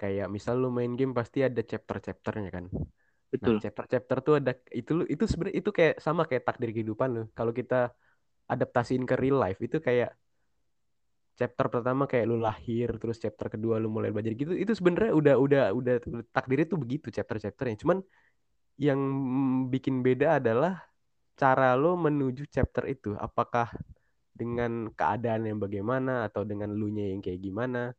kayak 0.00 0.26
misal 0.32 0.58
lu 0.58 0.72
main 0.72 0.96
game 0.98 1.12
pasti 1.14 1.44
ada 1.44 1.60
chapter-chapternya 1.60 2.50
kan. 2.56 2.64
Nah, 2.72 2.88
betul 3.30 3.56
chapter-chapter 3.62 4.16
tuh 4.26 4.34
ada 4.40 4.52
itu 4.74 4.90
lu 4.98 5.04
itu 5.06 5.24
sebenarnya 5.28 5.56
itu 5.62 5.70
kayak 5.70 5.94
sama 6.00 6.22
kayak 6.26 6.42
takdir 6.48 6.70
kehidupan 6.74 7.08
lu. 7.14 7.22
Kalau 7.36 7.52
kita 7.54 7.94
adaptasiin 8.50 9.04
ke 9.06 9.14
real 9.14 9.38
life 9.38 9.60
itu 9.62 9.78
kayak 9.78 10.16
chapter 11.38 11.66
pertama 11.72 12.04
kayak 12.10 12.26
lu 12.30 12.36
lahir, 12.42 12.88
terus 13.00 13.16
chapter 13.22 13.46
kedua 13.54 13.78
lu 13.82 13.88
mulai 13.88 14.10
belajar 14.14 14.34
gitu. 14.34 14.52
Itu 14.52 14.72
sebenarnya 14.74 15.12
udah 15.14 15.34
udah 15.38 15.62
udah 15.78 15.94
takdir 16.34 16.66
itu 16.66 16.74
begitu 16.74 17.08
chapter-chapternya. 17.14 17.76
Cuman 17.82 17.98
yang 18.80 19.00
bikin 19.68 20.00
beda 20.00 20.38
adalah 20.42 20.82
cara 21.36 21.74
lo 21.74 21.96
menuju 21.96 22.48
chapter 22.48 22.86
itu. 22.88 23.16
Apakah 23.16 23.72
dengan 24.32 24.88
keadaan 24.92 25.44
yang 25.48 25.58
bagaimana 25.60 26.26
atau 26.28 26.42
dengan 26.46 26.72
lu 26.72 26.88
nya 26.88 27.12
yang 27.12 27.20
kayak 27.20 27.40
gimana? 27.40 27.92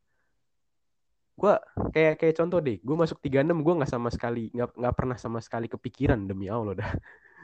Gua 1.34 1.58
kayak 1.89 2.22
kayak 2.22 2.36
contoh 2.38 2.62
deh, 2.62 2.77
gue 2.77 2.96
masuk 2.96 3.18
36 3.18 3.58
gue 3.65 3.74
nggak 3.74 3.89
sama 3.89 4.10
sekali 4.13 4.53
nggak 4.53 4.70
nggak 4.77 4.96
pernah 4.96 5.18
sama 5.18 5.39
sekali 5.42 5.65
kepikiran 5.65 6.30
demi 6.30 6.46
Allah 6.46 6.77
dah. 6.77 6.92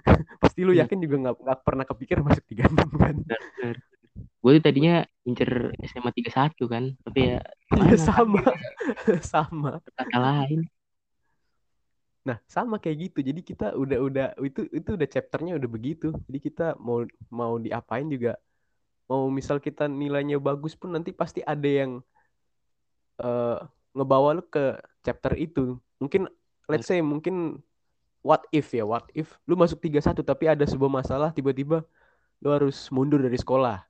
Pasti 0.42 0.62
lu 0.62 0.78
Iya. 0.78 0.86
yakin 0.86 1.00
juga 1.02 1.16
nggak 1.26 1.36
nggak 1.42 1.60
pernah 1.66 1.86
kepikiran 1.90 2.22
masuk 2.26 2.46
36 2.46 2.90
kan? 3.02 3.16
gue 4.40 4.52
tuh 4.56 4.64
tadinya 4.64 5.04
incer 5.28 5.76
SMA 5.84 6.16
31 6.16 6.56
kan 6.72 6.84
tapi 7.04 7.20
ya 7.36 7.44
gimana 7.76 8.00
sama, 8.00 8.40
sama. 9.36 9.72
kata 10.00 10.16
lain 10.16 10.64
Nah 12.30 12.38
sama 12.46 12.78
kayak 12.78 13.10
gitu. 13.10 13.20
Jadi 13.26 13.42
kita 13.42 13.74
udah 13.74 13.98
udah 13.98 14.26
itu 14.46 14.70
itu 14.70 14.90
udah 14.94 15.08
chapternya 15.10 15.58
udah 15.58 15.70
begitu. 15.70 16.14
Jadi 16.30 16.38
kita 16.38 16.78
mau 16.78 17.02
mau 17.34 17.58
diapain 17.58 18.06
juga 18.06 18.38
mau 19.10 19.26
misal 19.34 19.58
kita 19.58 19.90
nilainya 19.90 20.38
bagus 20.38 20.78
pun 20.78 20.94
nanti 20.94 21.10
pasti 21.10 21.42
ada 21.42 21.66
yang 21.66 21.98
eh, 23.18 23.58
ngebawa 23.98 24.38
lu 24.38 24.46
ke 24.46 24.78
chapter 25.02 25.34
itu. 25.34 25.82
Mungkin 25.98 26.30
let's 26.70 26.86
say 26.86 27.02
mungkin 27.02 27.58
what 28.22 28.46
if 28.54 28.70
ya, 28.70 28.86
what 28.86 29.10
if 29.18 29.42
lu 29.50 29.58
masuk 29.58 29.82
31 29.82 30.22
tapi 30.22 30.46
ada 30.46 30.62
sebuah 30.70 30.92
masalah 31.02 31.34
tiba-tiba 31.34 31.82
lu 32.46 32.50
harus 32.54 32.78
mundur 32.94 33.18
dari 33.26 33.36
sekolah. 33.42 33.82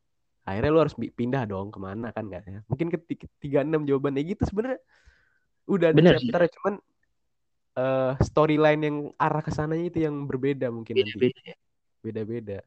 Akhirnya 0.48 0.72
lu 0.72 0.81
harus 0.81 0.96
pindah 0.96 1.43
dong 1.46 1.69
ke 1.69 1.77
mana 1.77 2.15
kan 2.15 2.25
nggak 2.25 2.43
ya? 2.48 2.60
Mungkin 2.72 2.88
ke 2.88 2.98
36 3.43 3.84
jawabannya 3.86 4.24
gitu 4.24 4.48
sebenarnya 4.48 4.79
udah 5.69 5.93
ada 5.93 5.98
Bener 6.01 6.15
chapter 6.17 6.50
cuman 6.58 6.74
eh, 7.79 8.12
storyline 8.27 8.81
yang 8.88 8.98
arah 9.25 9.41
ke 9.45 9.51
sananya 9.57 9.86
itu 9.91 10.00
yang 10.07 10.15
berbeda 10.29 10.67
mungkin 10.77 10.95
nanti. 11.01 11.27
beda-beda 11.27 11.41
ya 11.51 11.55
Beda-beda. 12.05 12.57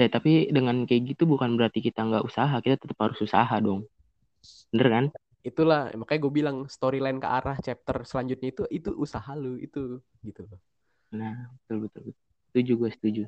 eh 0.00 0.08
tapi 0.14 0.30
dengan 0.56 0.76
kayak 0.88 1.02
gitu 1.10 1.22
bukan 1.32 1.50
berarti 1.58 1.78
kita 1.86 2.00
nggak 2.08 2.24
usaha 2.28 2.56
kita 2.64 2.76
tetap 2.82 2.98
harus 3.04 3.18
usaha 3.26 3.54
dong 3.66 3.80
bener 4.72 4.88
kan 4.94 5.04
Itulah 5.48 5.80
makanya 6.00 6.20
gue 6.24 6.32
bilang 6.38 6.56
storyline 6.74 7.18
ke 7.22 7.28
arah 7.38 7.56
chapter 7.66 7.96
selanjutnya 8.10 8.48
itu 8.52 8.62
itu 8.78 8.90
usaha 9.04 9.32
lu 9.42 9.52
itu 9.66 10.02
gitu 10.26 10.42
loh. 10.50 10.60
nah 11.18 11.34
betul 11.64 11.76
betul, 11.88 12.02
betul. 12.12 12.24
setuju 12.52 12.72
gue 12.80 12.90
setuju 12.96 13.22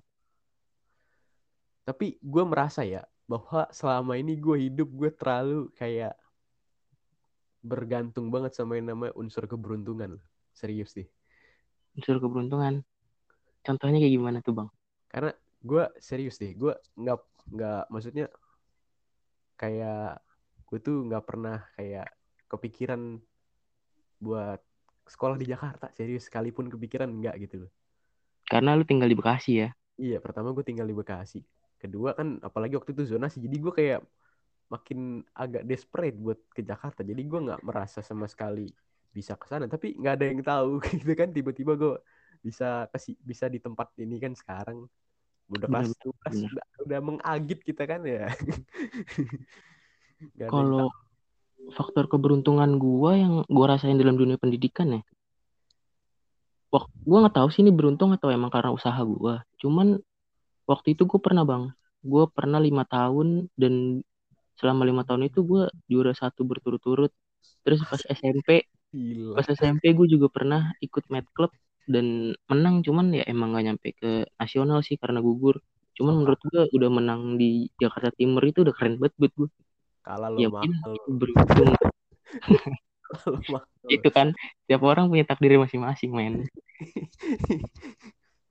Tapi 1.88 2.06
gue 2.22 2.44
merasa 2.52 2.80
ya 2.86 3.02
bahwa 3.30 3.66
selama 3.78 4.12
ini 4.20 4.32
gue 4.44 4.56
hidup 4.70 4.88
gue 5.00 5.10
terlalu 5.12 5.60
kayak 5.78 6.14
bergantung 7.70 8.26
banget 8.34 8.52
sama 8.56 8.72
yang 8.78 8.86
namanya 8.92 9.12
unsur 9.20 9.44
keberuntungan. 9.52 10.12
Serius 10.54 10.90
sih. 10.94 11.06
unsur 11.98 12.22
keberuntungan 12.22 12.86
contohnya 13.66 13.98
kayak 14.00 14.14
gimana 14.14 14.38
tuh 14.40 14.54
bang 14.56 14.70
Karena 15.10 15.30
gue 15.60 15.84
serius 15.98 16.38
deh. 16.38 16.54
Gue 16.54 16.72
nggak 16.96 17.18
nggak 17.50 17.82
maksudnya 17.90 18.26
kayak 19.58 20.22
gue 20.70 20.78
tuh 20.80 21.02
nggak 21.10 21.24
pernah 21.26 21.66
kayak 21.76 22.08
kepikiran 22.46 23.18
buat 24.22 24.60
sekolah 25.10 25.36
di 25.36 25.50
Jakarta. 25.50 25.90
Serius 25.98 26.30
sekalipun 26.30 26.70
kepikiran 26.70 27.10
enggak 27.10 27.36
gitu 27.42 27.66
loh. 27.66 27.72
karena 28.50 28.74
lu 28.74 28.82
tinggal 28.82 29.06
di 29.06 29.14
Bekasi 29.14 29.52
ya 29.62 29.70
Iya, 30.00 30.16
pertama 30.24 30.56
gue 30.56 30.64
tinggal 30.64 30.88
di 30.88 30.96
Bekasi. 30.96 31.44
Kedua 31.76 32.16
kan 32.16 32.40
apalagi 32.40 32.72
waktu 32.80 32.96
itu 32.96 33.04
zonasi. 33.04 33.36
Jadi 33.44 33.56
gue 33.60 33.72
kayak 33.72 34.00
makin 34.72 35.20
agak 35.36 35.68
desperate 35.68 36.16
buat 36.16 36.40
ke 36.56 36.64
Jakarta. 36.64 37.04
Jadi 37.04 37.20
gue 37.20 37.40
nggak 37.46 37.60
merasa 37.60 38.00
sama 38.00 38.24
sekali 38.24 38.72
bisa 39.10 39.34
ke 39.36 39.46
sana. 39.46 39.66
Tapi 39.66 39.98
nggak 39.98 40.14
ada 40.16 40.26
yang 40.26 40.42
tahu 40.42 40.70
gitu 41.02 41.12
kan. 41.14 41.28
Tiba-tiba 41.30 41.76
gue 41.76 41.94
bisa 42.40 42.88
kasih 42.90 43.14
bisa 43.20 43.46
di 43.46 43.60
tempat 43.60 43.92
ini 44.00 44.16
kan 44.18 44.32
sekarang. 44.32 44.88
Udah 45.50 45.66
kelas 45.66 45.98
12 45.98 46.14
bener. 46.30 46.50
udah, 46.54 46.66
udah 46.86 47.00
mengagit 47.02 47.60
kita 47.66 47.82
kan 47.84 48.06
ya. 48.06 48.30
Kalau 50.52 50.92
faktor 51.72 52.10
keberuntungan 52.10 52.80
gua 52.80 53.16
yang 53.16 53.34
gua 53.46 53.76
rasain 53.76 54.00
dalam 54.00 54.16
dunia 54.16 54.40
pendidikan 54.40 55.00
ya 55.00 55.02
Wah, 56.70 56.86
gua 57.02 57.26
nggak 57.26 57.36
tahu 57.36 57.48
sih 57.50 57.66
ini 57.66 57.74
beruntung 57.74 58.14
atau 58.14 58.30
emang 58.30 58.48
karena 58.48 58.72
usaha 58.72 58.98
gua 59.04 59.44
cuman 59.60 60.00
waktu 60.66 60.96
itu 60.96 61.04
gua 61.06 61.20
pernah 61.20 61.44
bang 61.44 61.64
gua 62.00 62.24
pernah 62.30 62.58
lima 62.58 62.88
tahun 62.88 63.50
dan 63.54 64.00
selama 64.56 64.88
lima 64.88 65.02
tahun 65.04 65.28
itu 65.28 65.44
gua 65.44 65.68
juara 65.86 66.16
satu 66.16 66.46
berturut-turut 66.46 67.12
terus 67.64 67.84
pas 67.84 68.00
SMP 68.08 68.66
Gila. 68.90 69.38
pas 69.38 69.46
SMP 69.46 69.94
gue 69.94 70.06
juga 70.10 70.26
pernah 70.26 70.74
ikut 70.82 71.06
Mad 71.14 71.26
Club 71.30 71.54
dan 71.86 72.34
menang 72.50 72.82
cuman 72.82 73.14
ya 73.14 73.22
emang 73.26 73.54
gak 73.54 73.64
nyampe 73.66 73.88
ke 73.94 74.26
nasional 74.38 74.82
sih 74.82 74.98
karena 74.98 75.22
gugur. 75.22 75.62
Cuman 75.94 76.16
Oh, 76.16 76.18
menurut 76.22 76.40
gue 76.42 76.62
udah 76.74 76.90
menang 76.90 77.36
di 77.36 77.70
Jakarta 77.76 78.10
Timur 78.14 78.42
itu 78.46 78.62
udah 78.66 78.74
keren 78.74 78.96
banget 78.98 79.14
buat 79.20 79.32
gue 79.36 79.48
Kalah 80.00 80.32
ya 80.40 80.48
mungkin 80.48 80.72
itu 80.96 81.10
beruntung. 81.12 81.70
Itu 83.90 84.08
kan 84.14 84.32
tiap 84.64 84.82
orang 84.86 85.12
punya 85.12 85.28
takdirnya 85.28 85.66
masing-masing 85.66 86.10
men. 86.14 86.34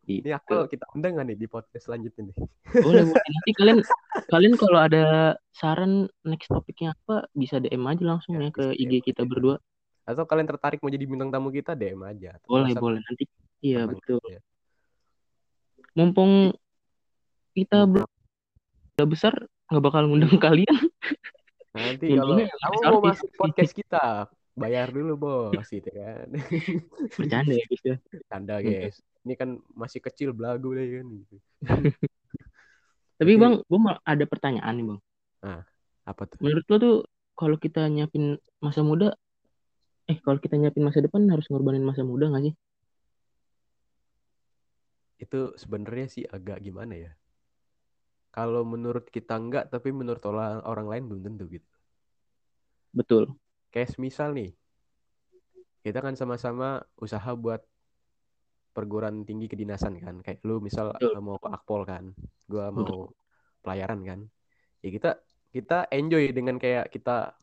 Ini 0.10 0.26
gitu. 0.26 0.30
akal 0.34 0.66
kita 0.66 0.90
undang 0.98 1.14
nggak 1.14 1.26
nih 1.30 1.38
di 1.38 1.46
podcast 1.46 1.86
selanjutnya 1.86 2.34
nih? 2.34 2.38
boleh 2.82 3.04
boleh. 3.06 3.22
Nanti 3.38 3.52
kalian 3.54 3.80
kalian 4.26 4.54
kalau 4.58 4.80
ada 4.82 5.38
saran 5.54 6.10
next 6.26 6.50
topiknya 6.50 6.98
apa 6.98 7.30
bisa 7.38 7.62
DM 7.62 7.86
aja 7.86 8.04
langsung 8.18 8.42
Ya, 8.42 8.50
ya 8.50 8.50
ke 8.50 8.66
IG 8.74 9.06
kita 9.06 9.30
berdua 9.30 9.62
Atau 10.10 10.26
kalian 10.26 10.50
tertarik 10.50 10.82
mau 10.82 10.90
jadi 10.90 11.06
bintang 11.06 11.30
tamu 11.30 11.50
kita 11.50 11.78
DM 11.78 12.02
aja. 12.02 12.34
boleh 12.42 12.74
WhatsApp 12.74 12.82
boleh 12.82 13.00
nanti 13.06 13.24
iya 13.62 13.86
betul 13.86 14.18
aja. 14.26 14.42
mumpung 15.94 16.50
kita 17.52 17.84
Hmm. 17.84 17.92
belum 17.94 18.10
udah 18.96 19.08
besar 19.08 19.34
nggak 19.68 19.84
bakal 19.84 20.02
ngundang 20.06 20.34
kalian 20.42 20.76
Nanti 21.70 22.10
kalau 22.12 22.42
kamu 22.42 22.78
mau 22.82 23.02
masuk 23.06 23.30
podcast 23.38 23.72
kita, 23.72 24.26
bayar 24.54 24.90
dulu 24.90 25.14
bos 25.16 25.70
gitu 25.70 25.86
kan. 25.88 26.26
bercanda 27.16 27.54
ya 27.54 27.64
guys 27.64 27.84
ya 27.86 27.96
Canda 28.26 28.56
Hmm. 28.58 28.66
guys. 28.66 28.98
Ini 29.22 29.34
kan 29.38 29.50
masih 29.78 30.02
kecil 30.02 30.34
belagu 30.34 30.74
deh 30.74 30.90
kan. 30.90 31.06
Gitu. 31.06 31.36
Tapi 33.20 33.32
bang, 33.36 33.60
gue 33.62 33.80
mau 33.80 33.94
ada 34.00 34.26
pertanyaan 34.26 34.74
nih 34.74 34.86
bang. 34.90 35.00
Apa 36.04 36.22
tuh? 36.26 36.38
Menurut 36.42 36.66
lo 36.66 36.76
tuh 36.80 36.96
kalau 37.36 37.56
kita 37.56 37.86
nyiapin 37.86 38.36
masa 38.58 38.82
muda, 38.82 39.14
eh 40.10 40.18
kalau 40.26 40.42
kita 40.42 40.58
nyiapin 40.58 40.82
masa 40.82 41.06
depan 41.06 41.30
harus 41.30 41.46
ngorbanin 41.54 41.86
masa 41.86 42.02
muda 42.02 42.34
nggak 42.34 42.50
sih? 42.50 42.54
Itu 45.22 45.54
sebenarnya 45.54 46.08
sih 46.10 46.24
agak 46.26 46.66
gimana 46.66 46.98
ya? 46.98 47.12
Kalau 48.34 48.66
menurut 48.66 49.10
kita 49.10 49.38
enggak, 49.38 49.70
tapi 49.70 49.90
menurut 49.94 50.22
orang, 50.26 50.62
orang 50.66 50.88
lain 50.90 51.04
belum 51.10 51.22
tentu 51.26 51.46
gitu. 51.50 51.70
Betul. 52.94 53.38
Kayak 53.70 53.98
misal 54.02 54.34
nih, 54.34 54.54
kita 55.86 56.02
kan 56.02 56.18
sama-sama 56.18 56.82
usaha 56.98 57.32
buat 57.38 57.62
perguruan 58.74 59.26
tinggi 59.26 59.50
kedinasan 59.50 59.98
kan. 60.02 60.22
Kayak 60.26 60.42
lu 60.46 60.62
misal 60.62 60.94
Betul. 60.98 61.22
mau 61.22 61.38
ke 61.38 61.50
Akpol 61.54 61.82
kan, 61.86 62.14
gua 62.50 62.74
mau 62.74 63.14
pelayaran 63.62 64.02
kan. 64.06 64.20
Ya 64.82 64.90
kita 64.94 65.10
kita 65.50 65.90
enjoy 65.90 66.30
dengan 66.30 66.62
kayak 66.62 66.94
kita 66.94 67.34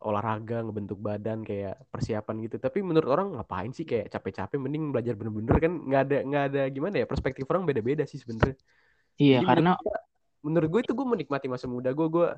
olahraga, 0.00 0.64
ngebentuk 0.64 0.98
badan, 1.00 1.44
kayak 1.44 1.76
persiapan 1.92 2.36
gitu. 2.48 2.56
Tapi 2.56 2.80
menurut 2.80 3.08
orang 3.08 3.28
ngapain 3.36 3.70
sih 3.72 3.84
kayak 3.84 4.08
capek-capek, 4.08 4.56
mending 4.56 4.90
belajar 4.92 5.14
bener-bener 5.16 5.56
kan 5.60 5.72
nggak 5.86 6.02
ada 6.08 6.18
nggak 6.24 6.44
ada 6.52 6.62
gimana 6.72 6.94
ya 7.04 7.06
perspektif 7.06 7.44
orang 7.52 7.68
beda-beda 7.68 8.04
sih 8.08 8.16
sebenarnya. 8.16 8.56
Iya 9.20 9.44
Jadi 9.44 9.46
karena 9.46 9.72
menurut, 9.76 10.02
menurut 10.40 10.68
gue 10.72 10.80
itu 10.88 10.92
gue 10.96 11.06
menikmati 11.06 11.46
masa 11.52 11.66
muda 11.68 11.92
gue, 11.92 12.06
gue 12.08 12.28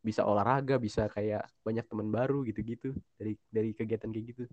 bisa 0.00 0.24
olahraga 0.24 0.80
bisa 0.80 1.08
kayak 1.12 1.44
banyak 1.60 1.84
teman 1.84 2.08
baru 2.08 2.40
gitu-gitu 2.48 2.96
dari 3.20 3.36
dari 3.52 3.76
kegiatan 3.76 4.08
kayak 4.08 4.26
gitu 4.32 4.44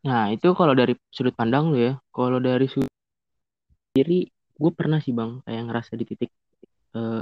Nah, 0.00 0.32
itu 0.32 0.48
kalau 0.56 0.72
dari 0.72 0.96
sudut 1.12 1.36
pandang 1.36 1.68
lu 1.68 1.76
ya. 1.76 1.92
Kalau 2.08 2.40
dari 2.40 2.64
sudut 2.72 2.88
kiri, 3.92 4.32
gue 4.56 4.70
pernah 4.72 4.96
sih 4.96 5.12
bang, 5.12 5.44
kayak 5.44 5.62
ngerasa 5.68 5.92
di 6.00 6.04
titik, 6.08 6.30
eh, 6.96 7.20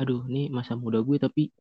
aduh, 0.00 0.24
ini 0.32 0.48
masa 0.48 0.72
muda 0.72 1.04
gue 1.04 1.20
tapi 1.20 1.52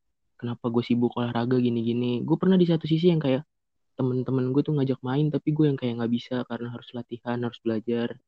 kenapa 0.44 0.68
gue 0.68 0.84
sibuk 0.84 1.16
olahraga 1.16 1.56
gini-gini. 1.56 2.20
Gue 2.28 2.36
pernah 2.36 2.60
di 2.60 2.68
satu 2.68 2.84
sisi 2.84 3.08
yang 3.08 3.24
kayak 3.24 3.48
temen-temen 3.96 4.52
gue 4.52 4.60
tuh 4.68 4.76
ngajak 4.76 5.00
main, 5.00 5.32
tapi 5.32 5.56
gue 5.56 5.72
yang 5.72 5.80
kayak 5.80 6.04
nggak 6.04 6.12
bisa 6.12 6.44
karena 6.52 6.68
harus 6.76 6.92
latihan, 6.92 7.40
harus 7.40 7.60
belajar. 7.64 8.20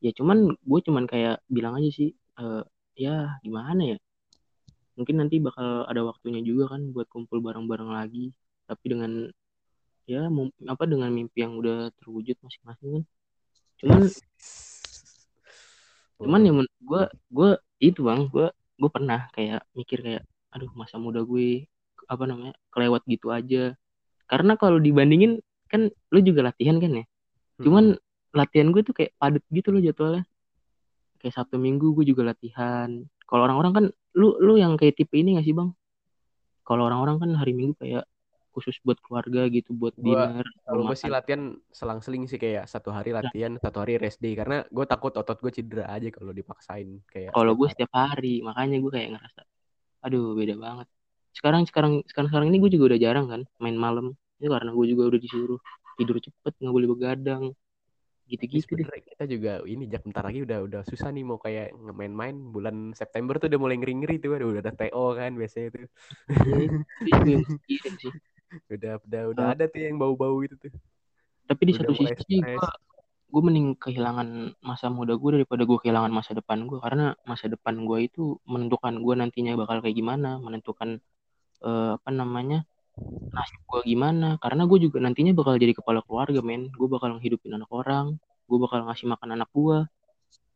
Ya 0.00 0.10
cuman 0.16 0.56
gue 0.56 0.80
cuman 0.80 1.04
kayak 1.04 1.44
bilang 1.52 1.76
aja 1.76 1.90
sih, 1.92 2.16
eh, 2.16 2.62
ya 2.96 3.36
gimana 3.44 3.92
ya. 3.92 3.98
Mungkin 4.96 5.20
nanti 5.20 5.36
bakal 5.44 5.84
ada 5.84 6.00
waktunya 6.00 6.40
juga 6.40 6.72
kan 6.72 6.96
buat 6.96 7.04
kumpul 7.12 7.44
bareng-bareng 7.44 7.92
lagi. 7.92 8.32
Tapi 8.64 8.84
dengan 8.88 9.28
ya 10.08 10.26
apa 10.66 10.84
dengan 10.88 11.12
mimpi 11.12 11.44
yang 11.44 11.60
udah 11.60 11.92
terwujud 12.00 12.40
masing-masing 12.40 12.88
kan. 12.96 13.04
Cuman 13.84 14.00
cuman 16.20 16.40
ya 16.44 16.52
menurut 16.52 16.74
gue 16.84 17.02
gue 17.32 17.50
itu 17.80 18.00
bang 18.04 18.28
gue 18.28 18.48
gue 18.52 18.90
pernah 18.92 19.28
kayak 19.32 19.64
mikir 19.72 19.98
kayak 20.04 20.24
aduh 20.50 20.70
masa 20.74 20.98
muda 20.98 21.22
gue 21.22 21.66
apa 22.10 22.24
namanya 22.26 22.54
kelewat 22.74 23.06
gitu 23.06 23.30
aja. 23.30 23.74
Karena 24.26 24.54
kalau 24.58 24.78
dibandingin 24.82 25.38
kan 25.70 25.90
lu 26.10 26.18
juga 26.22 26.50
latihan 26.50 26.78
kan 26.82 27.02
ya? 27.02 27.04
Cuman 27.62 27.94
latihan 28.34 28.70
gue 28.74 28.82
tuh 28.82 28.94
kayak 28.94 29.14
padet 29.18 29.44
gitu 29.50 29.70
loh 29.70 29.82
jadwalnya. 29.82 30.26
Kayak 31.22 31.34
sabtu 31.38 31.58
minggu 31.60 31.94
gue 31.94 32.04
juga 32.10 32.34
latihan. 32.34 32.90
Kalau 33.26 33.42
orang-orang 33.46 33.72
kan 33.74 33.84
lu 34.18 34.34
lu 34.42 34.58
yang 34.58 34.74
kayak 34.74 34.98
tipe 34.98 35.14
ini 35.14 35.38
gak 35.38 35.46
sih 35.46 35.54
bang? 35.54 35.70
Kalau 36.66 36.86
orang-orang 36.86 37.18
kan 37.22 37.30
hari 37.38 37.54
minggu 37.54 37.78
kayak 37.78 38.06
khusus 38.50 38.74
buat 38.82 38.98
keluarga 38.98 39.46
gitu 39.46 39.70
buat 39.70 39.94
Gua- 39.94 40.26
dinner 40.26 40.46
kalau 40.66 40.82
gue 40.90 40.98
sih 40.98 41.06
latihan 41.06 41.54
selang-seling 41.70 42.26
sih 42.26 42.34
kayak 42.34 42.66
satu 42.66 42.90
hari 42.90 43.14
latihan 43.14 43.54
satu 43.62 43.86
hari 43.86 43.94
rest 43.98 44.18
day. 44.18 44.34
Karena 44.34 44.66
gue 44.66 44.84
takut 44.86 45.14
otot 45.14 45.38
gue 45.38 45.52
cedera 45.54 45.86
aja 45.86 46.10
kalau 46.10 46.34
dipaksain 46.34 46.98
kayak 47.06 47.30
kalau 47.30 47.54
gue 47.54 47.70
hari. 47.70 47.74
setiap 47.78 47.92
hari 47.94 48.34
makanya 48.42 48.76
gue 48.82 48.90
kayak 48.90 49.08
ngerasa 49.14 49.40
aduh 50.04 50.24
beda 50.38 50.54
banget. 50.64 50.86
Sekarang 51.36 51.62
sekarang 51.68 51.92
sekarang 52.10 52.28
sekarang 52.30 52.46
ini 52.50 52.58
gue 52.62 52.70
juga 52.74 52.84
udah 52.94 53.00
jarang 53.06 53.26
kan 53.32 53.42
main 53.62 53.76
malam. 53.86 54.06
Itu 54.40 54.48
karena 54.54 54.70
gue 54.76 54.86
juga 54.92 55.02
udah 55.10 55.20
disuruh 55.24 55.60
tidur 55.98 56.16
cepet 56.26 56.52
nggak 56.60 56.74
boleh 56.76 56.88
begadang 56.92 57.44
gitu-gitu 58.30 58.72
deh. 58.80 58.88
kita 59.08 59.24
juga 59.28 59.50
ini 59.66 59.84
jak 59.92 60.02
bentar 60.06 60.22
lagi 60.28 60.40
udah 60.46 60.58
udah 60.66 60.80
susah 60.90 61.08
nih 61.14 61.24
mau 61.26 61.38
kayak 61.40 61.74
ngemain-main. 61.76 62.34
Bulan 62.54 62.76
September 62.96 63.34
tuh 63.40 63.46
udah 63.50 63.60
mulai 63.60 63.76
ngeri-ngeri 63.80 64.16
tuh 64.22 64.30
udah 64.38 64.48
udah 64.52 64.62
ada 64.64 64.72
TO 64.78 65.04
kan 65.18 65.32
biasanya 65.40 65.68
tuh. 65.74 65.86
Iya, 66.46 66.56
itu 67.10 67.30
mikirin 67.68 67.94
sih. 68.02 68.12
Udah 68.74 68.98
udah 69.06 69.22
udah 69.32 69.46
Eh, 69.46 69.54
ada 69.54 69.64
tuh 69.70 69.80
yang 69.86 69.96
bau-bau 69.98 70.34
gitu 70.42 70.54
tuh. 70.58 70.72
tapi 71.48 71.62
di 71.68 71.74
udah 71.74 71.78
satu 71.78 71.92
sisi 71.98 72.14
gue 72.16 72.66
gue 73.30 73.42
mending 73.46 73.78
kehilangan 73.78 74.58
masa 74.60 74.90
muda 74.90 75.14
gue 75.14 75.30
daripada 75.42 75.62
gue 75.62 75.78
kehilangan 75.78 76.10
masa 76.10 76.34
depan 76.34 76.66
gue 76.66 76.78
karena 76.82 77.14
masa 77.22 77.46
depan 77.46 77.86
gue 77.86 77.98
itu 78.10 78.36
menentukan 78.44 78.98
gue 78.98 79.14
nantinya 79.14 79.54
bakal 79.54 79.78
kayak 79.80 79.96
gimana 79.96 80.42
menentukan 80.42 80.98
eh, 81.62 81.90
apa 81.94 82.10
namanya 82.10 82.66
nasib 83.32 83.62
gue 83.64 83.80
gimana. 83.86 84.36
Karena 84.42 84.66
gue 84.68 84.78
juga 84.82 84.98
nantinya 85.00 85.32
bakal 85.32 85.56
jadi 85.56 85.72
kepala 85.72 86.04
keluarga 86.04 86.42
men. 86.44 86.68
Gue 86.74 86.90
bakal 86.90 87.16
ngehidupin 87.16 87.56
anak 87.56 87.70
orang 87.72 88.18
gue 88.50 88.58
bakal 88.58 88.82
ngasih 88.90 89.06
makan 89.06 89.38
anak 89.38 89.50
gue 89.54 89.78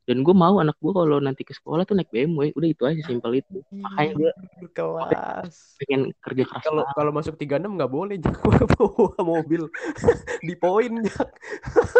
dan 0.04 0.20
gue 0.20 0.34
mau 0.36 0.60
anak 0.60 0.76
gue 0.76 0.92
kalau 0.92 1.16
nanti 1.16 1.48
ke 1.48 1.56
sekolah 1.56 1.88
tuh 1.88 1.96
naik 1.96 2.12
BMW 2.12 2.52
udah 2.52 2.68
itu 2.68 2.82
aja 2.84 3.00
simpel 3.08 3.40
itu. 3.40 3.64
Makanya 3.72 4.12
gue 4.12 4.30
kelas 4.76 5.80
pengen 5.80 6.12
kerja 6.20 6.44
keras 6.44 6.64
kalau 6.66 6.84
kalau 6.92 7.12
masuk 7.14 7.40
36 7.40 7.64
nggak 7.64 7.88
boleh 7.88 8.20
jak 8.20 8.36
bawa 8.76 9.16
mobil 9.24 9.64
di 10.48 10.54
poin 10.60 10.92
jak 11.08 11.30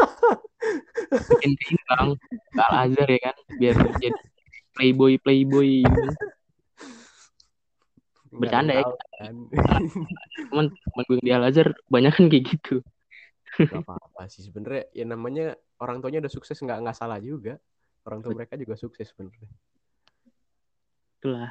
bikin 1.11 1.52
bintang 1.59 2.09
Al 2.59 2.72
Azhar 2.88 3.09
ya 3.09 3.20
kan? 3.20 3.37
Biar 3.61 3.74
jadi 3.98 4.09
playboy 4.74 5.20
playboy 5.22 5.85
gitu. 5.85 6.11
Bercanda 8.35 8.83
ya. 8.83 8.85
kan. 9.20 9.35
Cuman 10.50 10.66
teman 10.72 11.03
gue 11.07 11.18
di 11.22 11.31
Al 11.31 11.44
Azhar 11.46 11.68
banyak 11.87 12.12
kan 12.14 12.24
kayak 12.27 12.44
gitu. 12.50 12.83
Gak 13.55 13.87
apa-apa 13.87 14.27
sih. 14.27 14.42
Sebenarnya 14.42 14.90
ya 14.90 15.05
namanya 15.07 15.46
orang 15.79 16.03
tuanya 16.03 16.27
udah 16.27 16.33
sukses 16.33 16.59
nggak 16.59 16.79
nggak 16.83 16.96
salah 16.96 17.22
juga. 17.22 17.61
Orang 18.05 18.20
tua 18.20 18.37
mereka 18.37 18.59
juga 18.61 18.77
sukses 18.77 19.09
sebenarnya. 19.14 19.48
Itulah. 21.22 21.50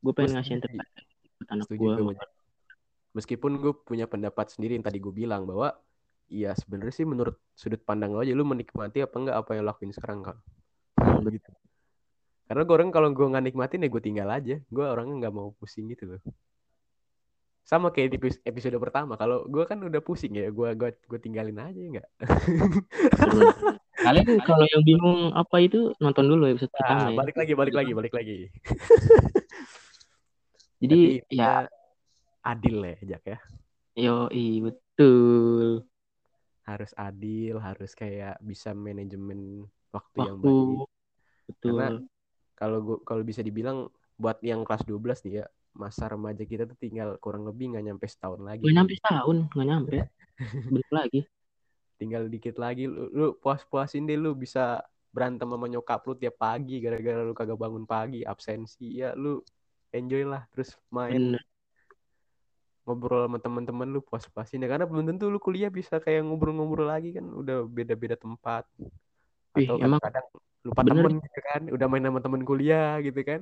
Gue 0.00 0.12
pengen 0.14 0.38
ngasih 0.38 0.56
yang 0.56 0.62
terbaik 0.62 0.88
anak 1.48 1.68
gue 1.72 1.94
meskipun 3.16 3.58
gue 3.58 3.72
punya 3.82 4.06
pendapat 4.06 4.52
sendiri 4.52 4.76
yang 4.76 4.84
tadi 4.84 5.02
gue 5.02 5.10
bilang 5.14 5.48
bahwa 5.48 5.74
ya 6.30 6.54
sebenarnya 6.54 6.94
sih 6.94 7.04
menurut 7.04 7.36
sudut 7.58 7.82
pandang 7.82 8.14
lo 8.14 8.22
aja 8.22 8.32
lu 8.32 8.46
menikmati 8.46 9.02
apa 9.02 9.14
enggak 9.18 9.36
apa 9.42 9.50
yang 9.58 9.66
lo 9.66 9.74
lakuin 9.74 9.90
sekarang 9.90 10.22
kan 10.22 10.38
Hmm, 11.00 11.24
betul. 11.24 11.40
gitu 11.40 11.50
karena 12.50 12.66
gue 12.66 12.74
orang 12.74 12.90
kalau 12.90 13.08
gue 13.14 13.22
nggak 13.30 13.44
nikmatin 13.46 13.86
ya 13.86 13.88
gue 13.94 14.02
tinggal 14.02 14.26
aja. 14.26 14.58
Gue 14.74 14.82
orangnya 14.82 15.22
nggak 15.22 15.34
mau 15.38 15.54
pusing 15.54 15.86
gitu 15.86 16.10
loh. 16.10 16.20
Sama 17.62 17.94
kayak 17.94 18.10
di 18.10 18.18
epi- 18.18 18.42
episode 18.42 18.74
pertama 18.82 19.14
kalau 19.14 19.46
gue 19.46 19.62
kan 19.70 19.78
udah 19.78 20.02
pusing 20.02 20.34
ya 20.34 20.50
gue 20.50 20.74
gue 20.74 20.90
gue 20.90 21.18
tinggalin 21.22 21.54
aja 21.62 21.78
ya 21.78 21.88
nggak? 21.94 22.08
Kalian 24.02 24.26
kalau 24.42 24.66
yang 24.66 24.82
bingung 24.82 25.30
apa 25.30 25.62
itu 25.62 25.94
nonton 26.02 26.26
dulu 26.26 26.50
episode 26.50 26.74
pertama 26.74 27.06
nah, 27.06 27.10
ya. 27.14 27.18
balik 27.22 27.36
lagi 27.38 27.52
balik 27.54 27.74
lagi 27.78 27.92
balik 27.94 28.12
lagi. 28.18 28.36
Jadi 30.82 30.98
Berarti 31.22 31.38
ya. 31.38 31.70
adil 32.42 32.76
ya 32.82 32.96
Jack 33.14 33.22
ya? 33.30 33.38
Yo 33.94 34.26
betul 34.66 35.86
harus 36.64 36.92
adil 36.96 37.56
harus 37.58 37.96
kayak 37.96 38.36
bisa 38.44 38.76
manajemen 38.76 39.64
waktu 39.90 40.18
yang 40.24 40.38
waktu 40.38 40.48
baik. 40.48 40.88
Betul. 41.50 41.68
Karena 41.74 41.88
kalau 42.54 42.78
gua 42.84 42.98
kalau 43.02 43.22
bisa 43.24 43.40
dibilang 43.40 43.88
buat 44.20 44.38
yang 44.44 44.62
kelas 44.62 44.84
12 44.84 45.24
nih 45.26 45.34
ya 45.42 45.46
masa 45.70 46.10
remaja 46.10 46.44
kita 46.44 46.68
tuh 46.68 46.76
tinggal 46.76 47.16
kurang 47.22 47.48
lebih 47.48 47.72
nggak 47.72 47.84
nyampe 47.86 48.06
setahun 48.06 48.42
lagi. 48.44 48.62
Nggak 48.62 48.76
nyampe 48.76 48.94
setahun 49.00 49.36
nggak 49.56 49.66
nyampe. 49.66 49.96
Bentar 50.74 50.92
lagi. 50.92 51.20
Tinggal 52.00 52.22
dikit 52.32 52.56
lagi 52.56 52.88
lu, 52.88 53.08
lu 53.12 53.26
puas-puasin 53.36 54.08
deh 54.08 54.16
lu 54.16 54.36
bisa 54.36 54.80
berantem 55.10 55.50
sama 55.50 55.66
nyokap 55.66 56.00
lu 56.06 56.14
tiap 56.14 56.38
pagi 56.38 56.78
gara-gara 56.78 57.20
lu 57.26 57.34
kagak 57.34 57.58
bangun 57.58 57.84
pagi 57.88 58.22
absensi. 58.22 59.00
Ya 59.00 59.16
lu 59.16 59.40
enjoy 59.90 60.22
lah 60.28 60.44
terus 60.52 60.76
main. 60.92 61.16
Bener 61.16 61.49
ngobrol 62.90 63.30
sama 63.30 63.38
teman-teman 63.38 63.86
lu 63.86 64.02
puas-puasin 64.02 64.58
ya 64.58 64.66
karena 64.66 64.90
belum 64.90 65.06
tentu 65.06 65.30
lu 65.30 65.38
kuliah 65.38 65.70
bisa 65.70 66.02
kayak 66.02 66.26
ngobrol-ngobrol 66.26 66.90
lagi 66.90 67.14
kan 67.14 67.22
udah 67.22 67.62
beda-beda 67.70 68.18
tempat. 68.18 68.66
Wih, 69.54 69.70
atau 69.70 69.78
emang 69.78 70.02
kadang-kadang 70.02 70.26
lupa 70.66 70.80
bener 70.84 70.94
temen 71.06 71.14
gitu 71.22 71.40
kan 71.46 71.60
udah 71.70 71.86
main 71.86 72.04
sama 72.04 72.20
temen 72.20 72.42
kuliah 72.42 72.98
gitu 73.06 73.20
kan. 73.22 73.40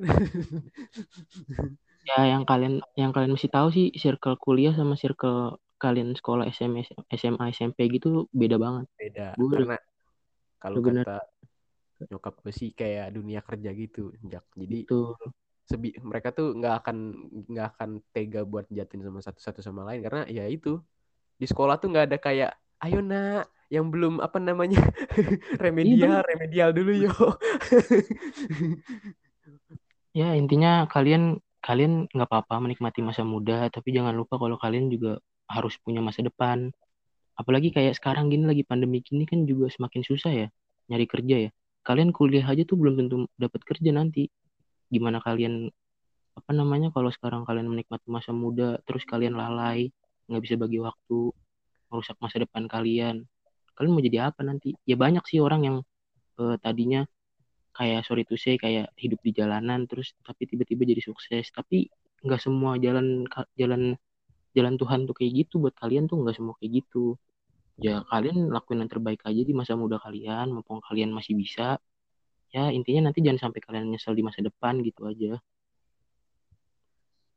Ya 2.04 2.36
yang 2.36 2.44
kalian 2.44 2.84
yang 2.96 3.12
kalian 3.16 3.32
mesti 3.36 3.48
tahu 3.48 3.68
sih 3.72 3.88
circle 3.96 4.36
kuliah 4.36 4.72
sama 4.76 4.96
circle 4.96 5.56
kalian 5.80 6.12
sekolah 6.12 6.48
SMA 6.52 6.84
SMA 7.12 7.52
SMP 7.52 7.88
gitu 7.88 8.28
beda 8.32 8.56
banget. 8.60 8.86
Beda 8.96 9.32
Gue 9.36 9.46
udah- 9.48 9.58
karena 9.64 9.78
kalau 10.58 10.76
kata 10.84 11.16
nyokap 12.08 12.34
gue 12.46 12.52
sih 12.54 12.70
kayak 12.72 13.10
dunia 13.10 13.42
kerja 13.42 13.74
gitu 13.74 14.14
Jak. 14.22 14.46
jadi 14.54 14.86
tuh 14.86 15.18
sebi 15.68 15.92
mereka 16.00 16.32
tuh 16.32 16.56
nggak 16.56 16.74
akan 16.80 16.96
nggak 17.44 17.66
akan 17.76 17.90
tega 18.16 18.40
buat 18.48 18.64
jatin 18.72 19.04
sama 19.04 19.20
satu 19.20 19.36
satu 19.36 19.60
sama 19.60 19.84
lain. 19.84 20.00
Karena 20.00 20.24
ya 20.24 20.48
itu 20.48 20.80
di 21.36 21.44
sekolah 21.44 21.76
tuh 21.76 21.92
nggak 21.92 22.06
ada 22.08 22.18
kayak 22.18 22.50
ayo 22.88 23.04
nak. 23.04 23.52
Yang 23.68 23.86
belum 23.92 24.14
apa 24.24 24.40
namanya 24.40 24.80
remedial 25.64 26.24
remedial 26.24 26.72
dulu 26.72 26.92
yo. 27.04 27.12
Ya 30.16 30.32
intinya 30.32 30.88
kalian 30.88 31.36
kalian 31.60 32.08
nggak 32.08 32.28
apa-apa 32.32 32.64
menikmati 32.64 33.04
masa 33.04 33.28
muda 33.28 33.68
tapi 33.68 33.92
jangan 33.92 34.16
lupa 34.16 34.40
kalau 34.40 34.56
kalian 34.56 34.88
juga 34.88 35.20
harus 35.52 35.76
punya 35.84 36.00
masa 36.00 36.24
depan. 36.24 36.72
Apalagi 37.36 37.76
kayak 37.76 38.00
sekarang 38.00 38.32
gini 38.32 38.48
lagi 38.48 38.64
pandemi 38.64 39.04
gini 39.04 39.28
kan 39.28 39.44
juga 39.44 39.68
semakin 39.68 40.00
susah 40.00 40.32
ya 40.32 40.48
nyari 40.88 41.04
kerja 41.04 41.36
ya. 41.48 41.50
Kalian 41.84 42.08
kuliah 42.16 42.48
aja 42.48 42.64
tuh 42.64 42.80
belum 42.80 43.04
tentu 43.04 43.28
dapat 43.36 43.60
kerja 43.68 43.92
nanti 43.92 44.32
gimana 44.92 45.18
kalian 45.20 45.68
apa 46.38 46.50
namanya 46.54 46.88
kalau 46.94 47.10
sekarang 47.10 47.42
kalian 47.48 47.66
menikmati 47.68 48.06
masa 48.08 48.30
muda 48.30 48.78
terus 48.86 49.02
kalian 49.04 49.34
lalai 49.34 49.90
nggak 50.28 50.42
bisa 50.44 50.54
bagi 50.60 50.78
waktu 50.78 51.34
merusak 51.90 52.16
masa 52.20 52.44
depan 52.44 52.68
kalian 52.68 53.26
kalian 53.78 53.92
mau 53.94 54.02
jadi 54.02 54.18
apa 54.34 54.42
nanti? 54.42 54.74
Ya 54.82 54.98
banyak 54.98 55.22
sih 55.30 55.38
orang 55.38 55.62
yang 55.62 55.76
eh, 56.42 56.56
tadinya 56.58 57.06
kayak 57.78 58.02
sorry 58.02 58.26
to 58.26 58.34
say 58.34 58.58
kayak 58.58 58.90
hidup 58.98 59.22
di 59.22 59.30
jalanan 59.30 59.86
terus 59.86 60.10
tapi 60.26 60.50
tiba-tiba 60.50 60.82
jadi 60.82 60.98
sukses. 60.98 61.46
Tapi 61.54 61.86
nggak 62.26 62.40
semua 62.42 62.74
jalan 62.82 63.22
jalan 63.54 63.94
jalan 64.58 64.74
Tuhan 64.74 65.06
tuh 65.06 65.14
kayak 65.14 65.32
gitu. 65.46 65.62
Buat 65.62 65.78
kalian 65.78 66.10
tuh 66.10 66.18
nggak 66.26 66.34
semua 66.34 66.58
kayak 66.58 66.82
gitu. 66.82 67.14
Ya 67.78 68.02
kalian 68.10 68.50
lakuin 68.50 68.82
yang 68.82 68.90
terbaik 68.90 69.22
aja 69.22 69.42
di 69.46 69.54
masa 69.54 69.78
muda 69.78 70.02
kalian 70.02 70.50
mumpung 70.50 70.82
kalian 70.82 71.14
masih 71.14 71.38
bisa 71.38 71.78
ya 72.48 72.72
intinya 72.72 73.10
nanti 73.10 73.20
jangan 73.20 73.48
sampai 73.48 73.60
kalian 73.60 73.92
nyesel 73.92 74.16
di 74.16 74.24
masa 74.24 74.40
depan 74.40 74.80
gitu 74.80 75.04
aja. 75.04 75.36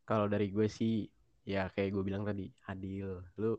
Kalau 0.08 0.28
dari 0.32 0.52
gue 0.52 0.68
sih 0.72 1.08
ya 1.44 1.68
kayak 1.72 1.92
gue 1.92 2.04
bilang 2.04 2.24
tadi 2.24 2.48
adil. 2.68 3.20
Lu 3.40 3.56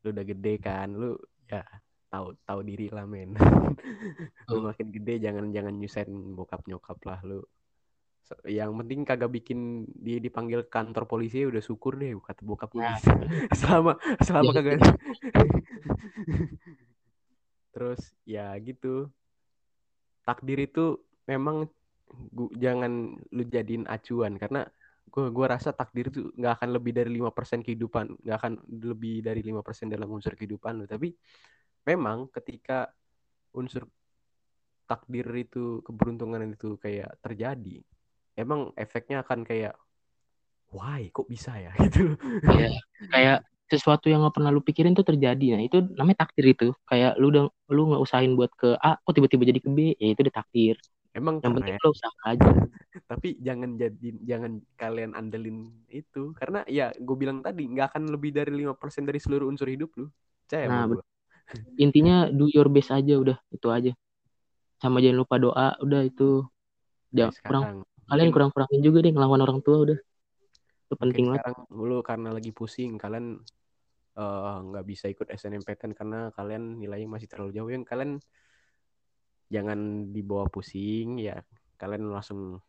lu 0.00 0.08
udah 0.10 0.24
gede 0.24 0.54
kan 0.58 0.90
lu 0.96 1.14
ya 1.46 1.62
tahu 2.10 2.34
tahu 2.42 2.60
diri 2.66 2.90
lah 2.90 3.06
men. 3.06 3.34
Lu 4.50 4.66
makin 4.66 4.90
gede 4.90 5.22
jangan 5.22 5.54
jangan 5.54 5.78
nyusahin 5.78 6.34
bokap 6.34 6.66
nyokap 6.66 6.98
lah 7.06 7.22
lu. 7.22 7.38
Yang 8.46 8.70
penting 8.82 9.00
kagak 9.06 9.30
bikin 9.30 9.86
dia 9.94 10.18
dipanggil 10.18 10.66
kantor 10.66 11.06
polisi 11.06 11.46
ya 11.46 11.50
udah 11.50 11.62
syukur 11.62 11.94
deh 11.94 12.18
kata 12.18 12.42
bokap 12.42 12.74
gue. 12.74 12.82
Nah, 12.82 12.98
gitu. 12.98 13.14
selama 13.62 13.94
selama 14.18 14.50
kagak 14.50 14.82
terus 17.70 18.02
ya 18.26 18.50
gitu 18.58 19.06
takdir 20.26 20.58
itu 20.64 20.98
memang 21.28 21.66
gu- 22.10 22.54
jangan 22.58 23.16
lu 23.32 23.42
jadiin 23.46 23.86
acuan. 23.86 24.36
Karena 24.36 24.66
gua 25.10 25.30
gua 25.34 25.46
rasa 25.58 25.74
takdir 25.74 26.10
itu 26.12 26.30
nggak 26.38 26.52
akan 26.60 26.68
lebih 26.76 26.92
dari 26.94 27.10
5% 27.10 27.60
kehidupan 27.66 28.20
nggak 28.22 28.36
akan 28.38 28.52
lebih 28.68 29.22
dari 29.26 29.40
5% 29.42 29.90
dalam 29.90 30.08
unsur 30.10 30.34
kehidupan 30.38 30.84
lu. 30.84 30.86
Tapi 30.86 31.12
memang 31.86 32.28
ketika 32.30 32.90
unsur 33.56 33.88
takdir 34.86 35.26
itu 35.38 35.82
keberuntungan 35.86 36.50
itu 36.50 36.74
kayak 36.82 37.14
terjadi 37.22 37.78
emang 38.34 38.74
efeknya 38.74 39.22
akan 39.22 39.46
kayak 39.46 39.74
why? 40.74 41.10
Kok 41.10 41.26
bisa 41.30 41.54
ya? 41.58 41.70
Gitu 41.86 42.14
loh. 42.14 42.18
Iya, 42.46 42.70
kayak 43.10 43.38
sesuatu 43.76 44.08
yang 44.10 44.24
nggak 44.24 44.34
pernah 44.40 44.50
lu 44.50 44.64
pikirin 44.64 44.96
tuh 44.96 45.04
terjadi. 45.04 45.58
Nah, 45.58 45.62
itu 45.62 45.84
namanya 45.94 46.26
takdir 46.26 46.50
itu. 46.50 46.68
Kayak 46.88 47.20
lu 47.20 47.30
udah 47.30 47.44
lu 47.70 47.82
nggak 47.92 48.02
usahain 48.02 48.32
buat 48.34 48.50
ke 48.56 48.74
A, 48.80 48.96
kok 48.98 49.12
tiba-tiba 49.14 49.46
jadi 49.46 49.60
ke 49.60 49.68
B, 49.70 49.78
ya 50.00 50.16
itu 50.16 50.20
udah 50.24 50.34
takdir. 50.34 50.74
emang 51.10 51.42
Yang 51.42 51.54
penting 51.58 51.74
keren 51.74 51.86
lu 51.86 51.90
usaha 51.90 52.14
aja. 52.22 52.48
tapi 53.10 53.28
jangan 53.42 53.74
jadi 53.74 54.08
jangan 54.22 54.52
kalian 54.78 55.14
andelin 55.18 55.70
itu 55.90 56.30
karena 56.38 56.62
ya 56.70 56.94
gue 56.94 57.16
bilang 57.18 57.42
tadi 57.42 57.66
nggak 57.66 57.94
akan 57.94 58.14
lebih 58.14 58.30
dari 58.30 58.50
5% 58.54 59.06
dari 59.06 59.18
seluruh 59.18 59.50
unsur 59.50 59.66
hidup 59.66 59.90
lu 59.98 60.06
percaya 60.46 60.70
Nah. 60.70 60.86
Intinya 61.82 62.30
do 62.30 62.46
your 62.46 62.70
best 62.70 62.94
aja 62.94 63.18
udah, 63.18 63.34
itu 63.50 63.66
aja. 63.74 63.92
Sama 64.78 65.02
jangan 65.02 65.18
lupa 65.26 65.34
doa, 65.42 65.74
udah 65.82 66.06
itu. 66.06 66.46
Ya, 67.10 67.26
Jangan 67.26 67.42
kurang 67.42 67.64
kalian 67.66 67.82
mungkin- 68.06 68.34
kurang-kurangin 68.34 68.80
juga 68.86 68.98
deh 69.02 69.10
ngelawan 69.10 69.42
orang 69.42 69.58
tua 69.66 69.76
udah. 69.82 69.98
Itu 70.86 70.94
penting 70.94 71.26
banget. 71.30 71.42
sekarang 71.42 71.58
lu 71.74 71.98
karena 72.06 72.28
lagi 72.30 72.50
pusing 72.54 72.98
kalian 72.98 73.42
eh, 74.20 74.56
nggak 74.68 74.84
bisa 74.84 75.08
ikut 75.08 75.32
SNMPTN 75.32 75.92
karena 75.96 76.28
kalian 76.36 76.76
nilainya 76.76 77.08
masih 77.08 77.28
terlalu 77.30 77.56
jauh 77.56 77.70
yang 77.72 77.84
kalian 77.88 78.20
jangan 79.48 80.12
dibawa 80.12 80.46
pusing 80.52 81.18
ya 81.18 81.40
kalian 81.80 82.12
langsung 82.12 82.60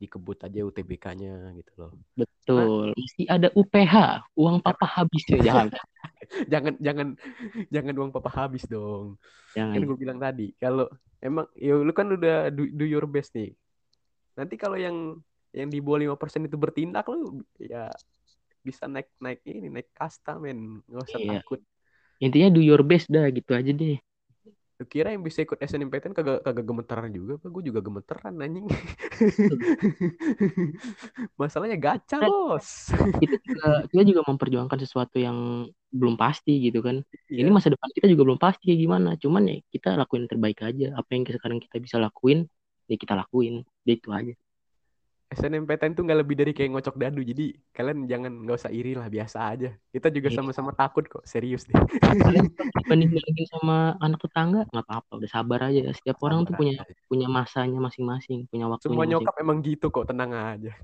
dikebut 0.00 0.40
aja 0.44 0.64
UTBK-nya 0.64 1.56
gitu 1.60 1.72
loh 1.76 1.92
Betul. 2.16 2.96
Mesti 2.96 3.28
ada 3.28 3.52
UPH, 3.52 3.94
uang 4.32 4.64
papa 4.64 4.88
habis 4.88 5.22
ya 5.28 5.38
jangan. 5.44 5.68
jangan 6.52 6.74
jangan 6.78 7.08
jangan 7.68 7.94
uang 7.96 8.10
papa 8.14 8.30
habis 8.30 8.62
dong 8.70 9.18
kan 9.52 9.74
Jangan. 9.74 9.82
gue 9.82 9.98
bilang 9.98 10.18
tadi 10.22 10.54
kalau 10.56 10.86
emang 11.18 11.46
ya 11.58 11.74
lu 11.74 11.90
kan 11.90 12.06
udah 12.14 12.54
do, 12.54 12.70
do 12.70 12.84
your 12.86 13.04
best 13.10 13.34
nih 13.34 13.52
nanti 14.38 14.54
kalau 14.54 14.78
yang 14.78 15.18
yang 15.50 15.66
di 15.66 15.82
bawah 15.82 16.14
5% 16.14 16.46
itu 16.46 16.54
bertindak 16.54 17.04
lu 17.10 17.42
ya 17.58 17.90
bisa 18.68 18.84
naik 18.94 19.08
naik 19.24 19.40
ini 19.48 19.68
naik 19.74 19.88
kasta 19.98 20.30
men 20.42 20.58
nggak 20.88 21.02
usah 21.08 21.20
Iya. 21.20 21.28
takut 21.28 21.60
Intinya 22.24 22.48
do 22.54 22.60
your 22.68 22.82
best 22.90 23.06
dah 23.14 23.24
gitu 23.36 23.50
aja 23.60 23.70
deh. 23.80 23.96
lu 24.80 24.84
kira 24.88 25.12
yang 25.12 25.20
bisa 25.28 25.44
ikut 25.44 25.60
SNMPTN 25.60 26.16
kagak 26.16 26.40
kagak 26.40 26.64
gemeteran 26.64 27.12
juga 27.12 27.36
apa 27.36 27.46
gue 27.52 27.62
juga 27.68 27.80
gemeteran 27.84 28.32
anjing 28.40 28.64
masalahnya 31.40 31.76
gacha 31.80 32.16
bos 32.24 32.88
Kita 33.20 33.36
juga, 33.46 33.66
kita 33.92 34.02
juga 34.10 34.20
memperjuangkan 34.30 34.78
sesuatu 34.84 35.16
yang 35.20 35.68
belum 35.92 36.14
pasti 36.22 36.52
gitu 36.66 36.78
kan. 36.86 36.96
Ini 37.36 37.38
Iya. 37.38 37.52
masa 37.52 37.68
depan 37.72 37.88
kita 37.96 38.06
juga 38.12 38.22
belum 38.28 38.40
pasti 38.40 38.62
kayak 38.72 38.80
gimana. 38.84 39.08
Cuman 39.22 39.42
ya 39.50 39.54
kita 39.74 39.88
lakuin 40.00 40.20
yang 40.24 40.32
terbaik 40.32 40.58
aja. 40.68 40.84
Apa 40.98 41.08
yang 41.16 41.22
sekarang 41.28 41.58
kita 41.64 41.76
bisa 41.84 41.96
lakuin, 42.00 42.38
ya 42.90 42.96
kita 43.02 43.14
lakuin. 43.20 43.54
Ya 43.86 43.92
itu 43.96 44.08
aja. 44.18 44.32
SNMPTN 45.30 45.94
tuh 45.94 46.02
nggak 46.02 46.20
lebih 46.20 46.34
dari 46.34 46.50
kayak 46.50 46.74
ngocok 46.74 46.98
dadu 46.98 47.22
jadi 47.22 47.54
kalian 47.70 48.02
jangan 48.04 48.34
nggak 48.42 48.58
usah 48.58 48.68
iri 48.68 48.98
lah 48.98 49.06
biasa 49.06 49.38
aja 49.46 49.70
kita 49.88 50.10
juga 50.10 50.26
Iya. 50.26 50.36
sama-sama 50.36 50.74
takut 50.74 51.06
kok 51.06 51.22
serius 51.22 51.70
deh 51.70 51.78
dibanding 52.82 53.14
bandingin 53.14 53.46
sama 53.46 53.94
anak 53.98 54.18
tetangga 54.20 54.66
nggak 54.74 54.84
apa-apa. 54.84 55.10
Udah 55.22 55.30
sabar 55.30 55.70
aja. 55.70 55.86
Setiap 55.94 56.18
orang 56.20 56.42
tuh 56.42 56.54
Sabar 56.54 56.60
punya 56.66 56.74
aja. 56.82 56.94
punya 57.06 57.26
masanya 57.30 57.78
masing-masing, 57.78 58.50
punya 58.50 58.66
waktunya 58.66 58.90
semua 58.90 59.04
masing. 59.06 59.12
nyokap 59.14 59.34
emang 59.38 59.58
gitu 59.62 59.86
kok 59.88 60.06
tenang 60.10 60.30
aja 60.34 60.72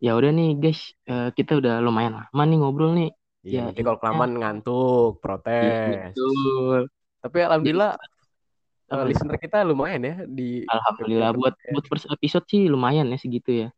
Ya 0.00 0.16
udah 0.16 0.30
nih 0.32 0.56
guys, 0.56 0.80
Eh, 1.04 1.28
kita 1.36 1.60
udah 1.60 1.84
lumayan 1.84 2.16
lama 2.16 2.42
nih 2.48 2.56
ngobrol 2.56 2.96
nih. 2.96 3.10
Iya, 3.40 3.52
Ya, 3.52 3.62
nanti 3.68 3.80
kalau 3.82 3.98
kelamaan 4.00 4.32
ngantuk, 4.36 5.12
Iya, 5.12 5.20
protes. 5.20 6.12
betul. 6.16 6.80
Tapi 7.20 7.38
alhamdulillah 7.44 7.92
eh, 7.96 8.08
Apa? 8.90 9.06
listener 9.06 9.38
kita 9.38 9.62
lumayan 9.62 10.02
ya 10.02 10.14
di 10.26 10.66
Alhamdulillah 10.66 11.30
buat 11.32 11.54
episode-episode. 11.54 11.72
buat 11.72 11.84
first 11.86 12.06
episode 12.10 12.44
sih 12.46 12.62
lumayan 12.66 13.06
ya 13.06 13.18
segitu 13.18 13.50
ya. 13.54 13.68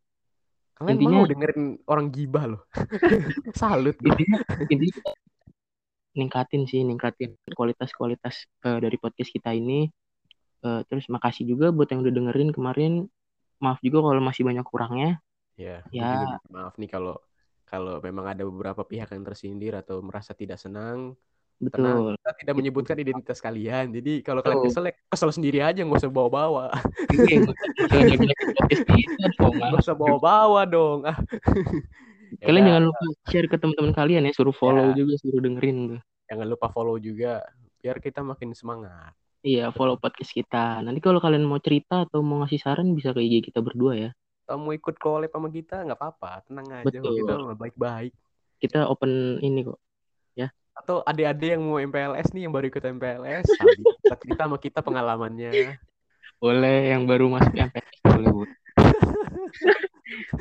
Kalian 0.74 0.96
intinya- 0.96 1.16
mau 1.20 1.28
dengerin 1.28 1.62
orang 1.84 2.06
gibah 2.08 2.44
loh. 2.48 2.62
Salut. 3.60 3.94
Intinya 4.00 4.40
intinya 4.66 5.12
ningkatin 6.12 6.62
sih, 6.64 6.80
ningkatin 6.80 7.36
kualitas-kualitas 7.52 8.48
eh, 8.64 8.78
dari 8.80 8.96
podcast 8.96 9.28
kita 9.28 9.52
ini. 9.52 9.88
Eh, 10.62 10.80
terus 10.88 11.08
makasih 11.08 11.44
juga 11.44 11.68
buat 11.68 11.88
yang 11.88 12.00
udah 12.00 12.12
dengerin 12.12 12.50
kemarin. 12.50 12.92
Maaf 13.60 13.78
juga 13.80 14.02
kalau 14.02 14.18
masih 14.18 14.42
banyak 14.42 14.64
kurangnya. 14.64 15.20
Ya, 15.54 15.84
Ya. 15.92 16.40
maaf 16.48 16.74
nih 16.76 16.88
kalau 16.88 17.20
kalau 17.62 18.00
memang 18.00 18.28
ada 18.28 18.44
beberapa 18.44 18.82
pihak 18.82 19.12
yang 19.12 19.24
tersindir 19.24 19.76
atau 19.76 20.00
merasa 20.00 20.32
tidak 20.32 20.56
senang. 20.56 21.14
Betul. 21.62 22.18
Kita 22.18 22.32
tidak 22.42 22.54
menyebutkan 22.58 22.96
identitas 22.98 23.38
kalian. 23.38 23.94
Jadi 23.94 24.18
kalau 24.26 24.42
kalian 24.42 24.66
kesel, 24.66 24.90
ya 24.90 24.94
kesel 25.06 25.30
sendiri 25.30 25.62
aja, 25.62 25.86
nggak 25.86 26.02
usah 26.02 26.10
bawa-bawa. 26.10 26.74
Iya. 27.14 27.46
Nggak 29.38 29.82
usah 29.82 29.94
bawa-bawa 29.96 30.60
dong. 30.74 31.06
Ah. 31.06 31.16
Ya 32.40 32.48
Kalian 32.48 32.64
udah, 32.64 32.68
jangan 32.72 32.84
lupa 32.88 33.04
share 33.28 33.44
ke 33.44 33.56
teman-teman 33.60 33.92
kalian 33.92 34.24
ya, 34.24 34.32
suruh 34.32 34.56
follow 34.56 34.96
Ya. 34.96 35.04
juga, 35.04 35.20
suruh 35.20 35.36
dengerin 35.44 36.00
jangan 36.24 36.46
lupa 36.48 36.72
follow 36.72 36.96
juga 36.96 37.44
biar 37.84 38.00
kita 38.00 38.24
makin 38.24 38.56
semangat. 38.56 39.12
Iya, 39.44 39.68
follow 39.68 40.00
podcast 40.00 40.32
kita. 40.32 40.80
Nanti 40.80 41.04
kalau 41.04 41.20
kalian 41.20 41.44
mau 41.44 41.60
cerita 41.60 42.08
atau 42.08 42.24
mau 42.24 42.40
ngasih 42.40 42.56
saran 42.56 42.96
bisa 42.96 43.12
ke 43.12 43.20
IG 43.20 43.52
kita 43.52 43.60
berdua 43.60 43.92
ya. 44.00 44.10
Kalau 44.48 44.64
mau 44.64 44.72
ikut 44.72 44.96
collab 44.96 45.28
sama 45.28 45.52
kita 45.52 45.84
nggak 45.84 45.98
apa-apa, 46.00 46.40
tenang 46.48 46.66
aja. 46.72 46.88
Betul. 46.88 47.20
Kita 47.20 47.34
baik-baik. 47.52 48.12
Kita 48.64 48.80
open 48.88 49.36
ini 49.44 49.68
kok. 49.68 49.76
Atau 50.72 51.04
adik-adik 51.04 51.58
yang 51.58 51.62
mau 51.62 51.78
MPLS 51.78 52.32
nih 52.32 52.48
yang 52.48 52.52
baru 52.52 52.66
ikut 52.72 52.82
MPLS, 52.82 53.44
kita 53.52 54.16
cerita 54.18 54.42
sama 54.48 54.56
kita 54.56 54.80
pengalamannya. 54.80 55.76
Boleh 56.42 56.78
yang 56.90 57.06
baru 57.06 57.28
masuk 57.30 57.54
MPS 57.54 57.98
boleh, 58.02 58.30
Bu. 58.32 58.44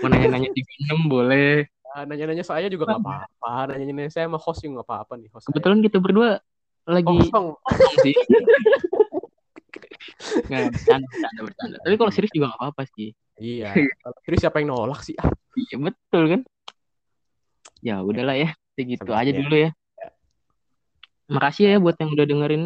Mau 0.01 0.07
nanya-nanya 0.07 0.49
di 0.49 0.61
Venom 0.65 1.01
boleh. 1.11 1.67
Ah, 1.91 2.07
nanya-nanya 2.07 2.47
saya 2.47 2.71
juga 2.71 2.87
nggak 2.87 3.03
apa-apa. 3.03 3.75
Nanya-nanya 3.75 4.11
saya 4.11 4.25
sama 4.31 4.39
host 4.39 4.63
juga 4.63 4.79
nggak 4.79 4.87
apa-apa 4.87 5.13
nih. 5.19 5.29
Host 5.29 5.43
saya. 5.45 5.51
Kebetulan 5.51 5.79
kita 5.83 5.97
berdua 5.99 6.29
lagi 6.87 7.05
kosong. 7.05 7.47
kosong 7.59 7.95
sih. 8.01 8.15
Nggak, 10.47 10.61
bercanda, 10.71 11.05
bercanda, 11.11 11.41
bercanda. 11.43 11.77
Tapi 11.83 11.95
kalau 11.99 12.11
serius 12.15 12.31
juga 12.31 12.45
nggak 12.49 12.59
apa-apa 12.63 12.83
sih. 12.95 13.09
Iya. 13.37 13.69
Kalau 13.75 14.15
Terus 14.23 14.39
siapa 14.39 14.57
yang 14.63 14.69
nolak 14.71 15.01
sih? 15.03 15.15
Iya, 15.59 15.75
betul 15.77 16.23
kan? 16.31 16.41
Ya 17.83 17.99
udahlah 17.99 18.39
ya. 18.39 18.49
Segitu 18.79 19.11
aja 19.11 19.27
ya. 19.27 19.35
dulu 19.35 19.55
ya. 19.59 19.69
Makasih 21.31 21.63
ya 21.63 21.77
buat 21.79 21.95
yang 21.95 22.11
udah 22.11 22.27
dengerin, 22.27 22.63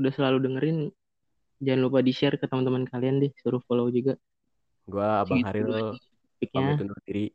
udah 0.00 0.12
selalu 0.16 0.38
dengerin. 0.48 0.78
Jangan 1.60 1.80
lupa 1.84 1.98
di-share 2.00 2.40
ke 2.40 2.48
teman-teman 2.48 2.88
kalian 2.88 3.20
deh, 3.20 3.32
suruh 3.44 3.60
follow 3.68 3.92
juga. 3.92 4.16
gua 4.88 5.24
Abang 5.24 5.44
Segitu 5.44 5.68
Haril 5.68 6.00
pamit 6.52 6.80
undur 6.80 6.98
diri. 7.04 7.26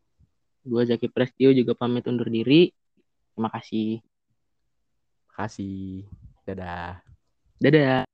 Gua 0.65 0.81
Zaki 0.85 1.07
Prestio 1.09 1.49
juga 1.53 1.77
pamit 1.77 2.05
undur 2.09 2.29
diri. 2.29 2.73
Terima 3.33 3.49
kasih. 3.53 4.01
Makasih. 5.29 6.05
Dadah. 6.45 7.01
Dadah. 7.61 8.10